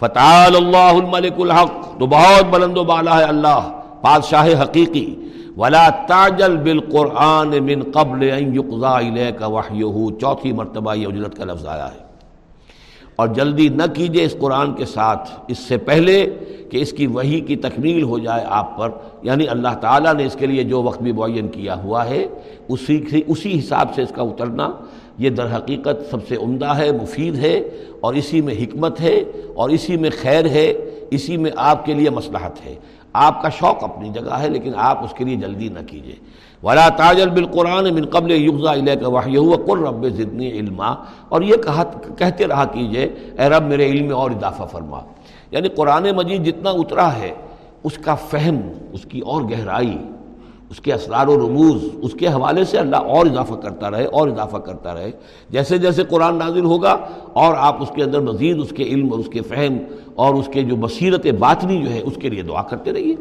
[0.00, 3.60] فتح اللہ الملک الحق، تو بہت بلند و بالا ہے اللہ،
[4.02, 5.06] بادشاہ حقیقی۔
[5.56, 8.54] ولا تاجل بالقرآن من قبل ان
[10.20, 12.06] چوتھی مرتبہ یہ اجلت کا لفظ آیا ہے۔
[13.16, 16.34] اور جلدی نہ کیجیے اس قرآن کے ساتھ، اس سے پہلے
[16.70, 18.90] کہ اس کی وحی کی تکمیل ہو جائے آپ پر۔
[19.22, 22.26] یعنی اللہ تعالیٰ نے اس کے لیے جو وقت بھی معین کیا ہوا ہے،
[22.68, 24.70] اسی اسی حساب سے اس کا اترنا۔
[25.18, 27.56] یہ در حقیقت سب سے عمدہ ہے، مفید ہے،
[28.00, 30.72] اور اسی میں حکمت ہے، اور اسی میں خیر ہے،
[31.10, 32.74] اسی میں آپ کے لیے مصلحت ہے۔
[33.16, 36.16] آپ کا شوق اپنی جگہ ہے، لیکن آپ اس کے لیے جلدی نہ کیجیے
[36.62, 40.94] ولا تاجر بالقرآن من قبل یغزا علیہ کا واحیہ ہوا قر رب ضدنی علما۔
[41.28, 41.84] اور یہ کہا،
[42.18, 43.04] کہتے رہا کیجیے
[43.38, 45.00] اے رب میرے علم اور اضافہ فرما۔
[45.50, 47.32] یعنی قرآن مجید جتنا اترا ہے،
[47.84, 48.60] اس کا فہم،
[48.92, 49.98] اس کی اور گہرائی
[50.70, 54.28] اس کے اسرار و رموز، اس کے حوالے سے اللہ اور اضافہ کرتا رہے، اور
[54.28, 55.10] اضافہ کرتا رہے۔
[55.50, 56.92] جیسے جیسے قرآن نازل ہوگا،
[57.32, 59.76] اور آپ اس کے اندر مزید اس کے علم اور اس کے فہم
[60.14, 63.14] اور اس کے جو بصیرت باطنی جو ہے، اس کے لیے دعا کرتے رہیے۔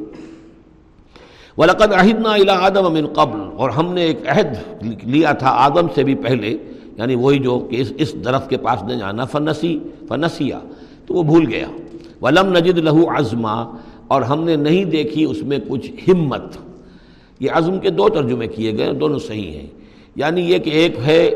[1.57, 6.03] ولاقد عہدنا الا آدم امن قبل، اور ہم نے ایک عہد لیا تھا آدم سے
[6.03, 6.57] بھی پہلے
[6.97, 9.77] یعنی وہی جو کہ اس اس درخت کے پاس نہ جانا، فنسی،
[10.07, 10.59] فنسیا،
[11.05, 11.67] تو وہ بھول گیا۔
[12.21, 13.55] ولم نجد لہو عزما،
[14.07, 16.57] اور ہم نے نہیں دیکھی اس میں کچھ ہمت۔
[17.39, 19.67] یہ عزم کے دو ترجمے کیے گئے دونوں صحیح ہیں۔
[20.15, 21.31] یعنی یہ کہ ایک ہے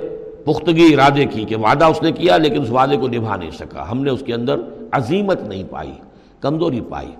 [0.45, 3.91] پختگی ارادے کی کہ وعدہ اس نے کیا لیکن اس وعدے کو نبھا نہیں سکا۔
[3.91, 4.55] ہم نے اس کے اندر
[4.91, 5.91] عظیمت نہیں پائی،
[6.39, 7.11] کمزوری پائی۔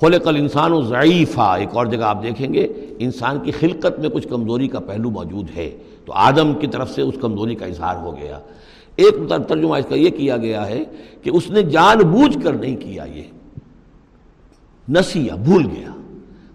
[0.00, 2.68] خلق الانسان و ضعیفہ ایک اور جگہ آپ دیکھیں گے،
[2.98, 5.70] انسان کی خلقت میں کچھ کمزوری کا پہلو موجود ہے۔
[6.04, 8.38] تو آدم کی طرف سے اس کمزوری کا اظہار ہو گیا۔
[8.96, 9.14] ایک
[9.48, 10.84] ترجمہ اس کا یہ کیا گیا ہے
[11.22, 13.22] کہ اس نے جان بوجھ کر نہیں کیا یہ۔
[14.88, 15.99] نسیہ، بھول گیا۔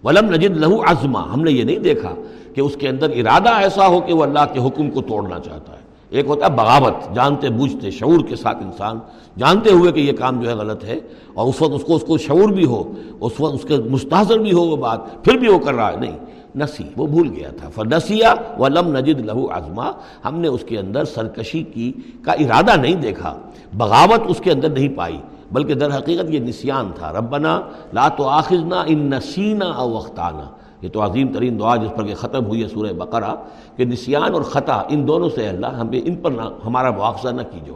[0.06, 2.14] ولم نجد لہو عزما ہم نے یہ نہیں دیکھا
[2.54, 5.72] کہ اس کے اندر ارادہ ایسا ہو کہ وہ اللہ کے حکم کو توڑنا چاہتا
[5.72, 5.78] ہے۔
[6.10, 8.98] ایک ہوتا ہے بغاوت، جانتے بوجھتے شعور کے ساتھ انسان،
[9.38, 10.98] جانتے ہوئے کہ یہ کام جو ہے غلط ہے
[11.34, 14.38] اور اس وقت اس کو اس کو شعور بھی ہو، اس وقت اس کے مستحضر
[14.38, 16.16] بھی ہو وہ بات، پھر بھی وہ کر رہا ہے۔ نہیں،
[16.56, 19.90] نسی، وہ بھول گیا تھا۔ فنسیا و لم نجد لہو آزما
[20.24, 21.92] ہم نے اس کے اندر سرکشی کی،
[22.22, 23.38] کا ارادہ نہیں دیکھا۔
[23.74, 25.18] بغاوت اس کے اندر نہیں پائی۔
[25.52, 27.60] بلکہ در حقیقت یہ نسیان تھا، ربنا
[27.92, 30.46] لا تو آخذنا ان نسینہ او وختانہ
[30.82, 33.34] یہ تو عظیم ترین دعا جس پر کہ ختم ہوئی ہے سورہ بقرہ،
[33.76, 37.42] کہ نسیان اور خطا ان دونوں سے اللہ ہمیں ان پر نہ، ہمارا مواخذہ نہ
[37.42, 37.74] کیجو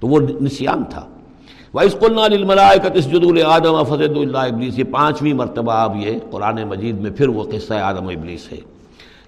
[0.00, 1.06] تو وہ نسیان تھا۔
[1.74, 7.00] وَإِسْ قُلْنَا لِلْمَلَائِكَةِ اسْجُدُوا لِآدَمَ فَسَجَدُوا إِلَّا ابلیس یہ پانچویں مرتبہ اب یہ قرآن مجید
[7.00, 8.77] میں پھر وہ قصہ آدم و ابلیس ہے۔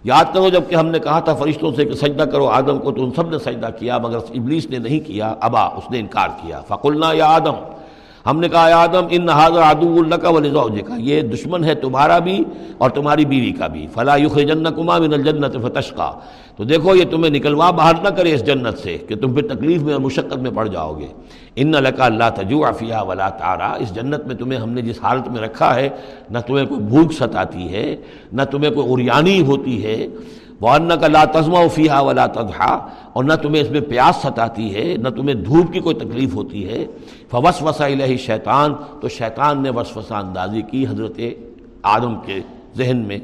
[0.05, 3.05] یاد کرو جبکہ ہم نے کہا تھا فرشتوں سے کہ سجدہ کرو آدم کو تو
[3.05, 6.61] ان سب نے سجدہ کیا مگر ابلیس نے نہیں کیا، ابا، اس نے انکار کیا۔
[6.69, 7.55] فقلنا یا آدم،
[8.27, 10.31] ہم نے کہا یا آدم، ان حاضر عدو اللہ کا
[10.87, 12.45] کا یہ دشمن ہے تمہارا بھی
[12.79, 16.13] اور تمہاری بیوی کا بھی۔ فلاں جن کما من الجنت فتش کا
[16.61, 19.83] تو دیکھو یہ تمہیں نکلوا باہر نہ کرے اس جنت سے کہ تم پھر تکلیف
[19.83, 21.07] میں اور مشقت میں پڑ جاؤ گے۔
[21.57, 25.29] ان لکا اللہ تجو عفیہ ولا تارا اس جنت میں تمہیں ہم نے جس حالت
[25.29, 25.89] میں رکھا ہے،
[26.31, 27.97] نہ تمہیں کوئی بھوک ستاتی ہے،
[28.33, 30.07] نہ تمہیں کوئی اریانی ہوتی ہے۔
[30.61, 34.97] ورنہ کا لا تزما فیحہ ولا تضحا اور نہ تمہیں اس میں پیاس ستاتی ہے،
[34.97, 36.87] نہ تمہیں دھوپ کی کوئی تکلیف ہوتی ہے۔
[37.31, 41.21] فوس وسا الہی شیطان تو شیطان نے وسوسہ اندازی کی حضرت
[41.83, 42.41] آدم کے
[42.77, 43.19] ذہن میں۔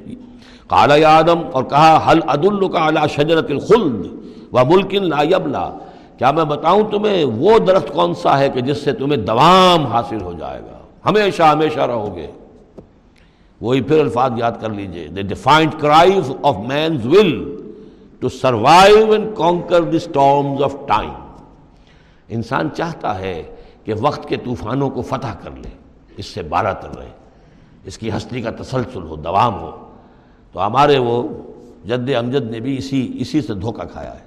[0.69, 4.07] کالا آدم اور کہا حل عد القاع شجرت الخلد
[4.53, 5.71] و ملکن لا یبلا
[6.19, 10.23] کیا میں بتاؤں تمہیں، وہ درخت کون سا ہے کہ جس سے تمہیں دوام حاصل
[10.23, 12.27] ہو جائے گا؟ ہمیشہ ہمیشہ رہو گے۔
[13.61, 17.57] وہی پھر الفاظ یاد کر لیجیے۔ The defiant cries of man's will
[18.21, 21.12] to survive and conquer the storms of time
[22.29, 23.43] انسان چاہتا ہے
[23.85, 25.71] کہ وقت کے طوفانوں کو فتح کر لے،
[26.17, 27.11] اس سے بارہ تر رہے۔
[27.85, 29.86] اس کی ہستی کا تسلسل ہو، دوام ہو۔
[30.57, 31.22] تو ہمارے وہ
[31.84, 34.18] جد امجد نے بھی اسی اسی سے دھوکہ کھایا ہے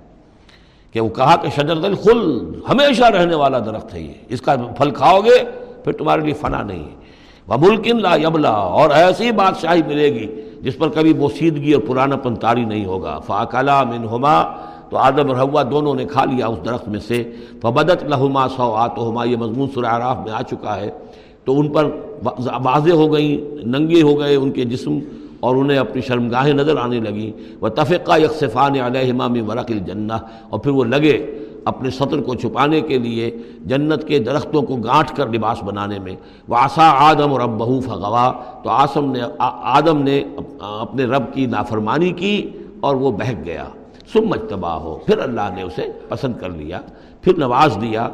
[0.94, 4.56] کہ وہ کہا کہ شجر دل خل ہمیشہ رہنے والا درخت ہے یہ۔ اس کا
[4.78, 5.44] پھل کھاؤ گے،
[5.84, 6.96] پھر تمہارے لیے فنا نہیں ہے۔
[7.50, 10.28] وملکن لا یبلا اور ایسی بادشاہی ملے گی
[10.62, 14.44] جس پر کبھی بوسیدگی اور پرانا پن تاری نہیں ہوگا۔ فاقلا من ہما
[14.90, 18.76] تو آدم اور ہوا دونوں نے کھا لیا اس درخت میں سے۔ فبدت لہما سو
[18.76, 20.90] آت ہما یہ مضمون سر عراف میں آ چکا ہے۔
[21.46, 21.86] تو ان پر
[22.64, 25.00] واضح ہو گئیں، ننگے ہو گئے ان کے جسم۔
[25.40, 27.32] اور انہیں اپنی شرمگاہیں نظر آنے لگیں۔
[27.62, 30.14] وہ تفقہ یکسفان علیہ امام ورق الجنہ
[30.50, 31.16] اور پھر وہ لگے
[31.66, 33.30] اپنے سطر کو چھپانے کے لیے
[33.66, 36.16] جنت کے درختوں کو گانٹھ کر لباس بنانے میں۔
[36.48, 38.32] وہ آسا آدم اور اب فغوا
[38.64, 40.24] تو آسم نے آدم نے
[40.60, 42.42] اپنے رب کی نافرمانی کی
[42.80, 43.66] اور وہ بہک گیا۔
[44.14, 46.80] سم تباہ ہو پھر اللہ نے اسے پسند کر لیا،
[47.22, 48.08] پھر نواز دیا۔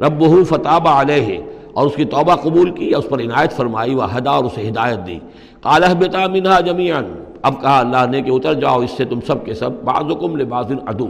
[0.00, 1.38] رب بہو فتح علیہ
[1.72, 5.06] اور اس کی توبہ قبول کی، اس پر عنایت فرمائی وہ ہدا اور اسے ہدایت
[5.06, 5.18] دی۔
[5.62, 7.12] کالہ بتا منہا جمیان
[7.42, 10.36] اب کہا اللہ نے کہ اتر جاؤ، اس سے تم سب کے سب بعض حکم
[10.36, 11.08] لباس ادو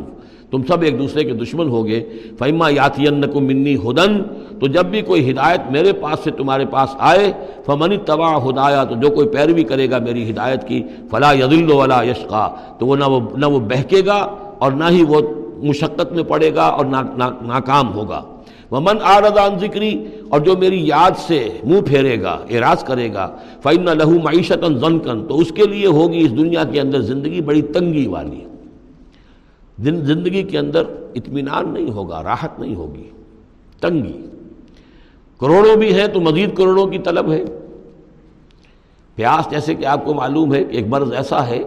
[0.51, 2.01] تم سب ایک دوسرے کے دشمن ہوگے۔
[2.39, 3.11] فیما یاتی
[3.41, 4.23] منی ہدن
[4.61, 7.33] تو جب بھی کوئی ہدایت میرے پاس سے تمہارے پاس آئے
[7.67, 12.03] فمنی تباہ ہدایا، تو جو کوئی پیروی کرے گا میری ہدایت کی فلاں یدل ولا
[12.03, 12.47] یشقا
[12.79, 14.19] تو وہ نہ وہ نہ وہ بہکے گا
[14.59, 15.21] اور نہ ہی وہ
[15.63, 18.23] مشقت میں پڑے گا اور ناکام ہوگا۔
[18.73, 19.93] وہ من آردان ذکری،
[20.29, 23.27] اور جو میری یاد سے منہ پھیرے گا، اعراض کرے گا
[23.63, 27.63] فعن لہو معیشت زنکن تو اس کے لیے ہوگی اس دنیا کے اندر زندگی بڑی
[27.63, 28.45] تنگی والی۔
[29.79, 30.83] زندگی کے اندر
[31.15, 33.09] اطمینان نہیں ہوگا، راحت نہیں ہوگی،
[33.81, 34.21] تنگی۔
[35.41, 37.45] کروڑوں بھی ہیں تو مزید کروڑوں کی طلب ہے۔
[39.15, 41.63] پیاس جیسے کہ آپ کو معلوم ہے کہ ایک مرض ایسا ہے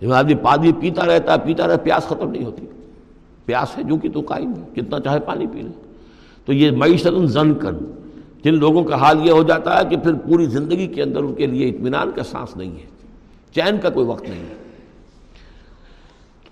[0.00, 2.66] جب آدمی پانی پیتا رہتا ہے، پیتا رہتا پیاس ختم نہیں ہوتی۔
[3.46, 5.87] پیاس ہے جو کہ تو قائم ہے کتنا چاہے پانی پی لے۔
[6.48, 7.72] تو یہ معیشت زن کر
[8.44, 11.34] جن لوگوں کا حال یہ ہو جاتا ہے کہ پھر پوری زندگی کے اندر ان
[11.34, 12.86] کے لیے اطمینان کا سانس نہیں ہے،
[13.54, 14.56] چین کا کوئی وقت نہیں ہے۔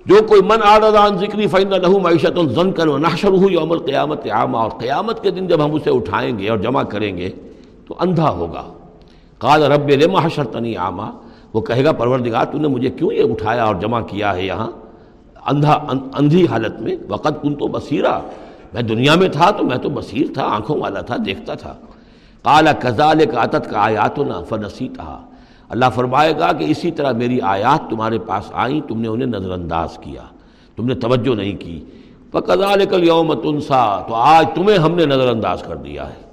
[0.06, 4.56] جو کوئی من آردان ذکری فائن لہو معیشت الزن کر نحشر ہو یوم القیامت عامہ
[4.56, 7.30] اور قیامت کے دن جب ہم اسے اٹھائیں گے اور جمع کریں گے
[7.86, 8.64] تو اندھا ہوگا۔
[9.38, 11.10] قال رب لما حشرتنی عامہ
[11.54, 14.70] وہ کہے گا، پروردگار، تو نے مجھے کیوں یہ اٹھایا اور جمع کیا ہے یہاں؟
[15.46, 15.74] اندھا،
[16.14, 18.20] اندھی حالت میں وقت کن تو بصیرہ
[18.72, 21.74] میں دنیا میں تھا تو میں تو بصیر تھا، آنکھوں والا تھا، دیکھتا تھا۔
[22.42, 25.20] کالا کزال کا عطت کا آیات نہ فنسی تھا
[25.68, 29.50] اللہ فرمائے گا کہ اسی طرح میری آیات تمہارے پاس آئیں، تم نے انہیں نظر
[29.50, 30.22] انداز کیا،
[30.76, 31.84] تم نے توجہ نہیں کی۔
[32.32, 36.25] کزال کل یوم تنسا، تو آج تمہیں ہم نے نظر انداز کر دیا ہے۔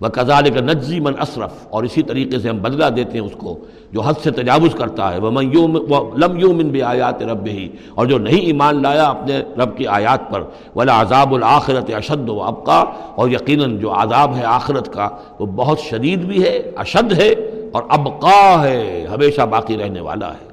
[0.00, 3.34] وہ کزال کا نجزی من اصرف اور اسی طریقے سے ہم بدلہ دیتے ہیں اس
[3.38, 3.58] کو،
[3.92, 5.76] جو حد سے تجاوز کرتا ہے۔ وہ میوم
[6.16, 10.30] لم یومن بے آیات رب ہی اور جو نہیں ایمان لایا اپنے رب کی آیات
[10.30, 10.42] پر۔
[10.76, 12.80] ولا عذاب الآخرت اشد و ابقا
[13.14, 17.30] اور یقیناً جو عذاب ہے آخرت کا، وہ بہت شدید بھی ہے، اشد ہے،
[17.72, 20.48] اور ابقا ہے، ہمیشہ باقی رہنے والا ہے۔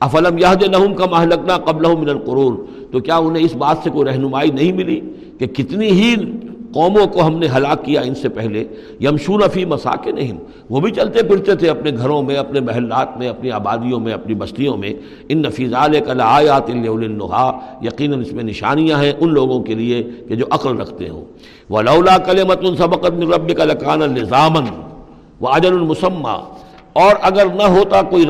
[0.00, 2.56] افلم یہ لہم کا محلکنا قبل من القرون،
[2.92, 5.00] تو کیا انہیں اس بات سے کوئی رہنمائی نہیں ملی
[5.38, 6.14] کہ کتنی ہی
[6.76, 8.64] قوموں کو ہم نے ہلاک کیا ان سے پہلے،
[9.00, 10.32] یمشون فی مساک نہیں
[10.70, 14.34] وہ بھی چلتے پھرتے تھے اپنے گھروں میں، اپنے محلات میں، اپنی آبادیوں میں، اپنی
[14.34, 14.92] بستیوں میں۔
[15.28, 15.74] ان نفیز
[16.06, 17.50] کل آیات النحا
[17.82, 21.24] یقیناً اس میں نشانیاں ہیں ان لوگوں کے لیے کہ جو عقل رکھتے ہوں۔
[21.70, 24.64] وہ لولا کل مت السبقت رب کا لکان الزامن
[25.40, 26.36] وہ اجل المسمہ
[26.92, 28.24] اور اگر نہ ہوتا کوئی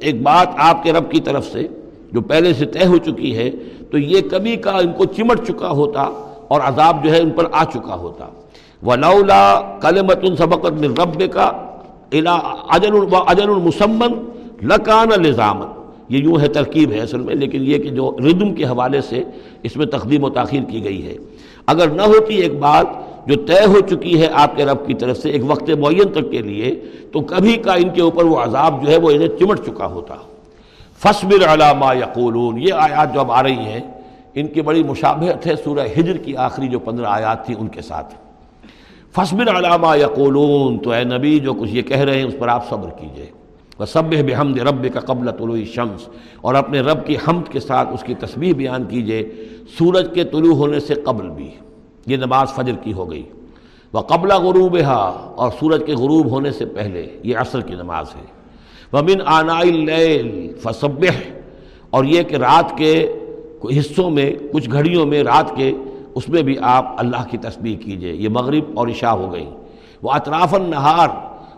[0.00, 1.66] ایک بات آپ کے رب کی طرف سے
[2.12, 3.50] جو پہلے سے طے ہو چکی ہے،
[3.90, 6.08] تو یہ کبھی کا ان کو چمٹ چکا ہوتا۔
[6.52, 8.28] اور عذاب جو ہے ان پر آ چکا ہوتا۔
[8.86, 9.42] ولولا
[9.82, 11.50] کلمت سبقت من رب کا
[12.12, 12.96] اجل
[13.26, 14.12] اجل المسمن
[14.68, 15.70] لکان الزامن
[16.08, 19.22] یہ یوں ہے ترکیب ہے اصل میں، لیکن یہ کہ جو ردم کے حوالے سے
[19.62, 21.16] اس میں تقدیم و تاخیر کی گئی ہے۔
[21.66, 22.86] اگر نہ ہوتی ایک بات
[23.28, 26.30] جو طے ہو چکی ہے آپ کے رب کی طرف سے ایک وقت معین تک
[26.30, 26.74] کے لیے،
[27.12, 30.14] تو کبھی کا ان کے اوپر وہ عذاب جو ہے وہ انہیں چمٹ چکا ہوتا۔
[31.02, 33.80] فصبر علامہ یقولون یہ آیات جو اب آ رہی ہیں
[34.34, 37.82] ان کی بڑی مشابہت ہے سورہ ہجر کی آخری جو پندرہ آیات تھی ان کے
[37.82, 38.14] ساتھ۔
[39.14, 42.68] فصبر علامہ یقولون، تو اے نبی جو کچھ یہ کہہ رہے ہیں اس پر آپ
[42.68, 43.26] صبر کیجیے۔
[43.78, 46.08] وہ سب بحمد رب کا قبل طلوع شمس
[46.40, 49.30] اور اپنے رب کی حمد کے ساتھ اس کی تسبیح بیان کیجیے۔
[49.78, 51.50] سورج کے طلوع ہونے سے قبل بھی
[52.06, 53.22] یہ نماز فجر کی ہو گئی۔
[53.92, 58.26] وہ قبلہ غروب اور سورج کے غروب ہونے سے پہلے یہ عصر کی نماز ہے۔
[58.92, 61.20] وہ بن آنائی فصبح
[61.90, 63.12] اور یہ کہ رات کے
[63.68, 65.72] حصوں میں، کچھ گھڑیوں میں، رات کے،
[66.14, 69.50] اس میں بھی آپ اللہ کی تسبیح کیجیے۔ یہ مغرب اور عشاء ہو گئی۔
[70.02, 71.08] وہ اطراف النہار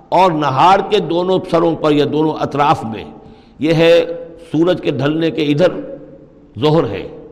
[0.09, 3.05] اور نہار کے دونوں سروں پر یا دونوں اطراف میں،
[3.59, 4.05] یہ ہے
[4.53, 5.81] سورج کے ڈھلنے کے ادھر
[6.61, 7.27] ظہر ہے۔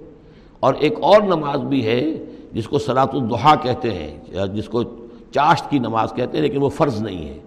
[0.61, 2.05] اور ایک اور نماز بھی ہے،
[2.53, 4.83] جس کو سلاۃ الدحا کہتے ہیں جس کو
[5.31, 7.39] چاشت کی نماز کہتے ہیں، لیکن وہ فرض نہیں ہے۔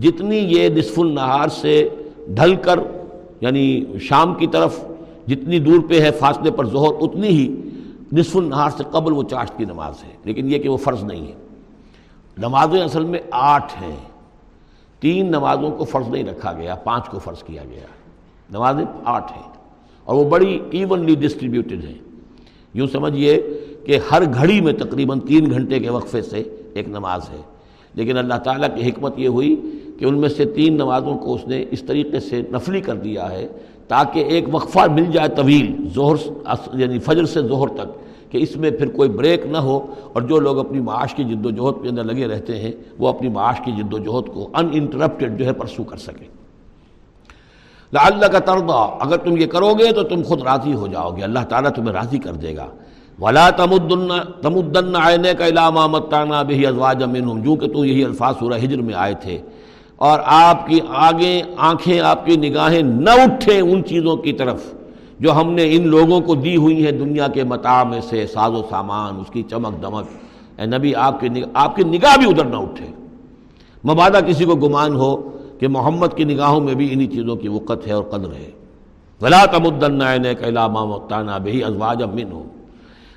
[0.00, 1.88] جتنی یہ نصف النہار سے
[2.28, 2.80] ڈھل کر
[3.40, 4.84] یعنی شام کی طرف
[5.26, 7.54] جتنی دور پہ ہے فاصلے پر ظہر، اتنی ہی
[8.12, 11.26] نصف النہار سے قبل وہ چاشت کی نماز ہے۔ لیکن یہ کہ وہ فرض نہیں
[11.26, 11.32] ہے۔
[12.38, 13.96] نمازیں اصل میں آٹھ ہیں۔
[15.00, 17.86] تین نمازوں کو فرض نہیں رکھا گیا، پانچ کو فرض کیا گیا۔
[18.50, 19.52] نمازیں آٹھ ہیں۔
[20.04, 21.98] اور وہ بڑی ایونلی ڈسٹریبیوٹڈ ہیں۔
[22.74, 23.42] یوں سمجھیے
[23.84, 26.42] کہ ہر گھڑی میں تقریباً تین گھنٹے کے وقفے سے
[26.74, 27.40] ایک نماز ہے۔
[27.94, 31.46] لیکن اللہ تعالیٰ کی حکمت یہ ہوئی کہ ان میں سے تین نمازوں کو اس
[31.46, 33.48] نے اس طریقے سے نفلی کر دیا ہے
[33.88, 36.16] تاکہ ایک وقفہ مل جائے طویل، ظہر
[36.80, 37.88] یعنی فجر سے ظہر تک،
[38.32, 39.78] کہ اس میں پھر کوئی بریک نہ ہو،
[40.12, 43.08] اور جو لوگ اپنی معاش کی جد و جہد کے اندر لگے رہتے ہیں، وہ
[43.08, 46.26] اپنی معاش کی جد و جہد کو ان انٹرپٹیڈ جو ہے پرسو کر سکیں۔
[47.92, 51.22] اللہ کا تردا اگر تم یہ کرو گے تو تم خود راضی ہو جاؤ گے،
[51.22, 52.66] اللہ تعالیٰ تمہیں راضی کر دے گا۔
[53.18, 54.08] ولا تمدن
[54.42, 58.80] تمدن آئنے کا علامہ متانہ بہی ازواج امن جو کہ تو یہی الفاظ سورہ ہجر
[58.82, 59.38] میں آئے تھے۔
[59.96, 64.64] اور آپ کی آگے آنکھیں، آپ کی نگاہیں نہ اٹھیں ان چیزوں کی طرف
[65.20, 68.52] جو ہم نے ان لوگوں کو دی ہوئی ہیں دنیا کے متاع میں سے، ساز
[68.52, 70.06] و سامان، اس کی چمک دمک۔
[70.60, 72.86] اے نبی، آپ کی نگاہ، آپ کی نگاہ بھی ادھر نہ اٹھے۔
[73.84, 75.16] مبادہ کسی کو گمان ہو
[75.58, 78.50] کہ محمد کی نگاہوں میں بھی انہی چیزوں کی وقت ہے اور قدر ہے۔
[79.20, 80.02] غلا تمدن
[80.44, 82.42] علامہ متانہ بہی ازواج امن ہو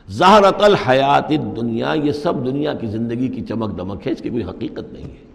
[0.07, 4.43] زہرت الحیات دنیا یہ سب دنیا کی زندگی کی چمک دمک ہے، اس کی کوئی
[4.43, 5.26] حقیقت نہیں ہے۔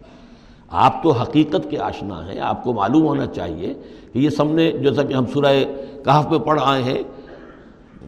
[0.73, 3.75] آپ تو حقیقت کے آشنا ہیں، آپ کو معلوم ہونا چاہیے
[4.13, 5.53] کہ یہ سب نے جیسا کہ ہم سورہ
[6.05, 7.03] کہف میں پڑھ آئے ہیں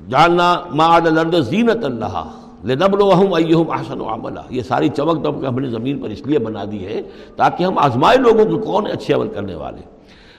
[0.08, 2.24] جاننا ماد الرد زینت اللہ
[2.64, 6.26] نبل وحم ایہم احسن و عملہ یہ ساری چمک دم ہم نے زمین پر اس
[6.26, 7.02] لیے بنا دی ہے
[7.36, 9.82] تاکہ ہم آزمائے لوگوں کو کون اچھے عمل کرنے والے۔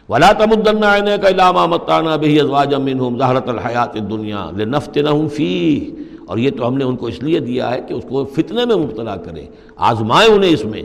[0.09, 5.91] ولا تمدن عینے کا علامہ متانا بہی ازواج منہم زہرت الحیات الدنیا لنفتنہم فی
[6.25, 8.65] اور یہ تو ہم نے ان کو اس لیے دیا ہے کہ اس کو فتنے
[8.65, 9.45] میں مبتلا کرے
[9.75, 10.83] آزمائے انہیں اس میں۔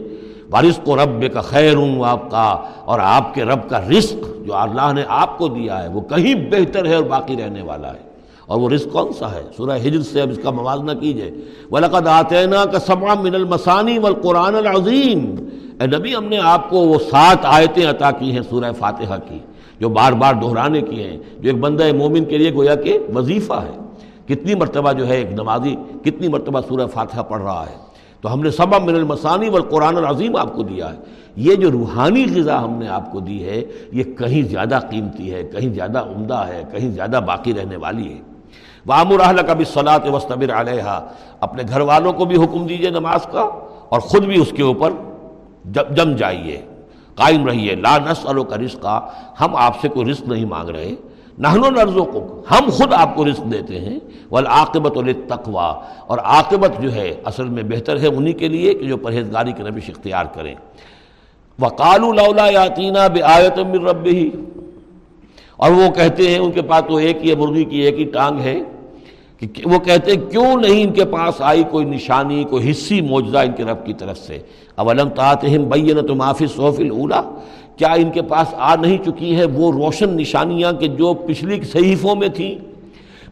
[0.53, 4.55] وارث کو رب کا خیر ہوں آپ کا اور آپ کے رب کا رزق جو
[4.55, 8.11] اللہ نے آپ کو دیا ہے، وہ کہیں بہتر ہے اور باقی رہنے والا ہے۔
[8.47, 11.31] اور وہ رزق کون سا ہے؟ سورہ ہجر سے اب اس کا موازنہ کیجیے۔
[11.71, 15.41] وَلَقَدْ آتَيْنَا كَ مِنَ الْمَسَانِي وَالْقُرْآنَ الْعَظِيمِ۔
[15.81, 19.39] اے نبی، ہم نے آپ کو وہ سات آیتیں عطا کی ہیں سورہ فاتحہ کی،
[19.81, 23.53] جو بار بار دہرانے کی ہیں۔ جو ایک بندہ مومن کے لیے گویا کہ وظیفہ
[23.53, 23.79] ہے۔
[24.27, 27.90] کتنی مرتبہ جو ہے ایک نمازی، کتنی مرتبہ سورہ فاتحہ پڑھ رہا ہے۔
[28.21, 30.99] تو ہم نے سبا من المسانی والقرآن العظیم آپ کو دیا ہے۔
[31.37, 33.63] یہ جو روحانی غذا ہم نے آپ کو دی ہے،
[33.93, 38.19] یہ کہیں زیادہ قیمتی ہے، کہیں زیادہ عمدہ ہے، کہیں زیادہ باقی رہنے والی ہے۔
[38.87, 41.09] وامر اہل کا بھی صلاح وسطبر علیہ
[41.41, 43.41] اپنے گھر والوں کو بھی حکم دیجیے نماز کا
[43.89, 44.91] اور خود بھی اس کے اوپر
[45.75, 46.61] جم جائیے۔
[47.15, 49.09] قائم رہیے۔ لا نسلو کا رزقہ
[49.41, 50.95] ہم آپ سے کوئی رزق نہیں مانگ رہے۔
[51.43, 52.21] نہنو نرزوں کو
[52.51, 53.99] ہم خود آپ کو رزق دیتے ہیں،
[54.31, 55.69] والعاقبت للتقوی،
[56.07, 59.63] اور عاقبت جو ہے، اصل میں بہتر ہے انہی کے لیے کہ جو پرہیزگاری کے
[59.63, 60.55] نبیش اختیار کریں۔
[61.59, 64.19] وقالوا لولا یاتینا بآیت من ربہ،
[65.57, 68.41] اور وہ کہتے ہیں، ان کے پاس تو ایک ہی مرغی کی ایک ہی ٹانگ
[68.41, 68.59] ہے،
[69.39, 73.39] کہ وہ کہتے ہیں، کیوں نہیں ان کے پاس آئی کوئی نشانی، کوئی حصی موجزہ
[73.39, 74.39] ان کے رب کی طرف سے؟
[74.77, 77.21] اولم تعتہم بینت ما فی الصحف الاولی؟
[77.77, 82.17] کیا ان کے پاس آ نہیں چکی ہے وہ روشن نشانیاں کہ جو پچھلی صحیفوں
[82.17, 82.55] میں تھیں؟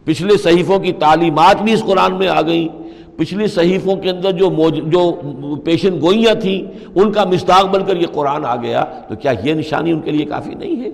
[0.03, 4.49] پچھلے صحیفوں کی تعلیمات بھی اس قرآن میں آ گئیں۔ پچھلی صحیفوں کے اندر جو
[4.49, 5.11] موج، جو
[5.55, 9.53] پیشن گوئیاں تھیں، ان کا مستاق بن کر یہ قرآن آ گیا۔ تو کیا یہ
[9.53, 10.89] نشانی ان کے لیے کافی نہیں ہے؟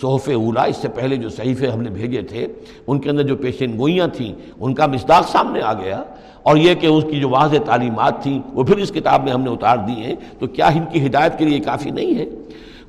[0.00, 2.46] صحف اولا اس سے پہلے جو صحیفے ہم نے بھیجے تھے،
[2.86, 6.02] ان کے اندر جو پیشن گوئیاں تھیں، ان کا مستاق سامنے آ گیا۔
[6.42, 9.42] اور یہ کہ اس کی جو واضح تعلیمات تھیں، وہ پھر اس کتاب میں ہم
[9.42, 12.26] نے اتار دی ہیں۔ تو کیا ان کی ہدایت کے لیے کافی نہیں ہے؟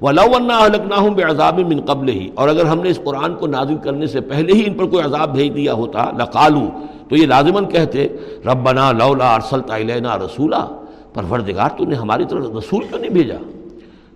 [0.02, 3.48] وہ لو الکنا بے عذاب من قبل ہی اور اگر ہم نے اس قرآن کو
[3.48, 6.68] نازل کرنے سے پہلے ہی ان پر کوئی عذاب بھیج دیا ہوتا لقالو
[7.10, 8.08] تو یہ لازماً کہتے،
[8.46, 10.66] ربنا لولا ارسلت الینا رسولہ
[11.14, 13.36] پروردگار، تو نے ہماری طرف رسول کیوں نہیں بھیجا؟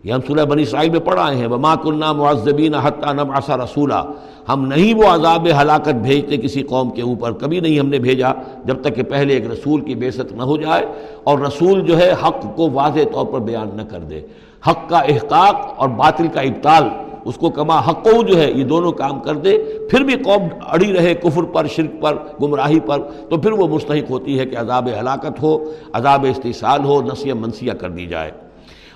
[0.04, 4.02] یہ ہم سورہ بنی اسرائیل میں پڑھ آئے ہیں، وما کلنا معذبین حتیٰ نبعث رسولہ
[4.50, 8.32] ہم نہیں وہ عذاب ہلاکت بھیجتے کسی قوم کے اوپر، کبھی نہیں ہم نے بھیجا
[8.66, 10.86] جب تک کہ پہلے ایک رسول کی بےست نہ ہو جائے
[11.24, 14.22] اور رسول جو ہے حق کو واضح طور پر بیان نہ کر دے۔
[14.68, 16.84] حق کا احقاق اور باطل کا ابتال
[17.26, 19.58] اس کو کما حق جو ہے، یہ دونوں کام کر دے۔
[19.92, 23.00] پھر بھی قوم اڑی رہے، کفر پر، شرک پر، گمراہی پر،
[23.30, 25.58] تو پھر وہ مستحق ہوتی ہے کہ عذاب ہلاکت ہو،
[25.94, 28.32] عذاب استحصال ہو نسیہ منسیہ کر دی جائے۔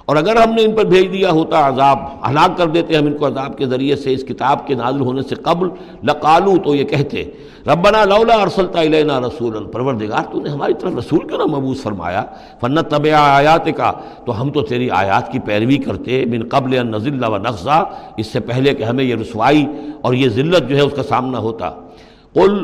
[0.10, 2.00] اور اگر ہم نے ان پر بھیج دیا ہوتا عذاب،
[2.30, 5.22] ہلاک کر دیتے، ہم ان کو عذاب کے ذریعے سے اس کتاب کے نازل ہونے
[5.22, 5.68] سے قبل
[6.04, 7.24] لقالو تو یہ کہتے،
[7.68, 12.24] ربنا لولا ارسلتا الینا رسول پروردگار تو نے ہماری طرف رسول کیوں نہ مبوس فرمایا؟
[12.62, 13.92] فنت طب آیات کا
[14.26, 17.84] تو ہم تو تیری آیات کی پیروی کرتے، من قبل نزل و نقضہ
[18.18, 19.66] اس سے پہلے کہ ہمیں یہ رسوائی
[20.02, 21.70] اور یہ ذلت جو ہے اس کا سامنا ہوتا۔
[22.34, 22.64] قل،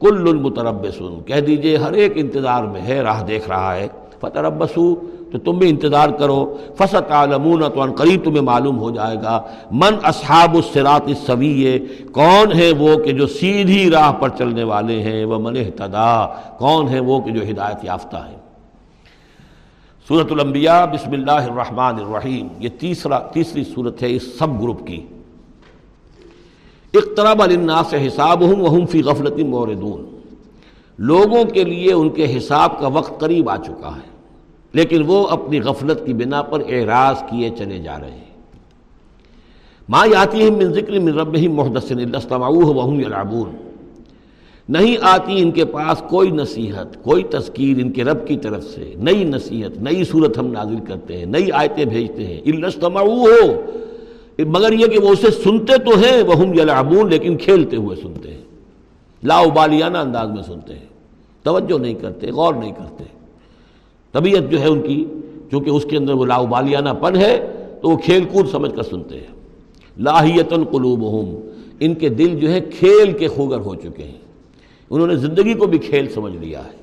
[0.00, 3.88] کل المتربسن کہہ دیجیے، ہر ایک انتظار میں ہے، راہ دیکھ رہا ہے۔
[4.20, 4.94] فتربسو
[5.32, 9.42] تو تم بھی انتظار کرو۔ فصت عالمون تو ان قریب تمہیں معلوم ہو جائے گا۔
[9.70, 11.78] من اصحاب السرات السویے
[12.12, 16.26] کون ہے وہ کہ جو سیدھی راہ پر چلنے والے ہیں؟ وہ من احتدا
[16.58, 18.42] کون ہے وہ کہ جو ہدایت یافتہ ہیں
[20.08, 25.06] صورت الانبیاء، بسم اللہ الرحمن الرحیم۔ یہ تیسرا، تیسری صورت ہے اس سب گروپ کی۔
[26.94, 30.18] اقترب للناس حسابهم وهم فی غفلت موردون۔
[30.98, 34.11] لوگوں کے لیے ان کے حساب کا وقت قریب آ چکا ہے۔
[34.72, 38.32] لیکن وہ اپنی غفلت کی بنا پر اعراض کیے چلے جا رہے ہیں۔
[39.88, 41.92] ماں آتی ہے من ذکر من رب محدث
[42.32, 43.56] وہم یلعبون۔
[44.68, 48.94] نہیں آتی ان کے پاس کوئی نصیحت، کوئی تذکیر ان کے رب کی طرف سے،
[48.96, 53.60] نئی نصیحت، نئی صورت ہم نازل کرتے ہیں، نئی آیتیں بھیجتے ہیں۔ الستمعو ہو
[54.38, 58.42] مگر یہ کہ وہ اسے سنتے تو ہیں وہ یلعبون، لیکن کھیلتے ہوئے سنتے ہیں۔
[59.24, 60.86] لا ابالیانہ انداز میں سنتے ہیں۔
[61.42, 63.04] توجہ نہیں کرتے، غور نہیں کرتے۔
[64.12, 65.04] طبیعت جو ہے ان کی،
[65.50, 67.52] چونکہ اس کے اندر وہ لاؤبالیانہ پن ہے،
[67.82, 69.26] تو وہ کھیل کود سمجھ کر سنتے ہیں۔
[69.98, 71.48] لاہیت قلوبہم،
[71.80, 74.18] ان کے دل جو ہے کھیل کے خوگر ہو چکے ہیں۔
[74.90, 76.82] انہوں نے زندگی کو بھی کھیل سمجھ لیا ہے۔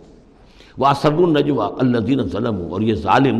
[0.77, 3.39] وہ اثر النجوا اللہ ظلم اور یہ ظالم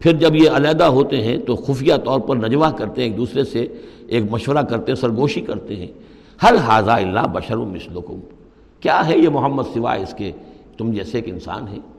[0.00, 3.44] پھر جب یہ علیحدہ ہوتے ہیں، تو خفیہ طور پر نجوا کرتے ہیں، ایک دوسرے
[3.44, 3.66] سے
[4.06, 5.86] ایک مشورہ کرتے ہیں، سرگوشی کرتے ہیں۔
[6.42, 8.20] ہر حاضہ اللہ بشر مثلکم۔
[8.80, 10.32] کیا ہے یہ محمد سوائے اس کے؟
[10.78, 11.97] تم جیسے ایک انسان ہیں۔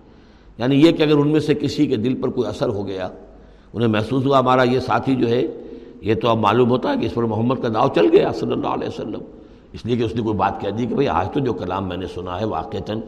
[0.60, 3.10] یعنی یہ کہ اگر ان میں سے کسی کے دل پر کوئی اثر ہو گیا،
[3.74, 5.48] انہیں محسوس ہوا ہمارا یہ ساتھی جو ہے،
[6.02, 8.52] یہ تو اب معلوم ہوتا ہے کہ اس پر محمد کا داؤ چل گیا صلی
[8.52, 9.20] اللہ علیہ وسلم۔
[9.74, 11.88] اس لیے کہ اس نے کوئی بات کہہ دی کہ بھئی آج تو جو کلام
[11.88, 13.00] میں نے سنا ہے واقعتاً،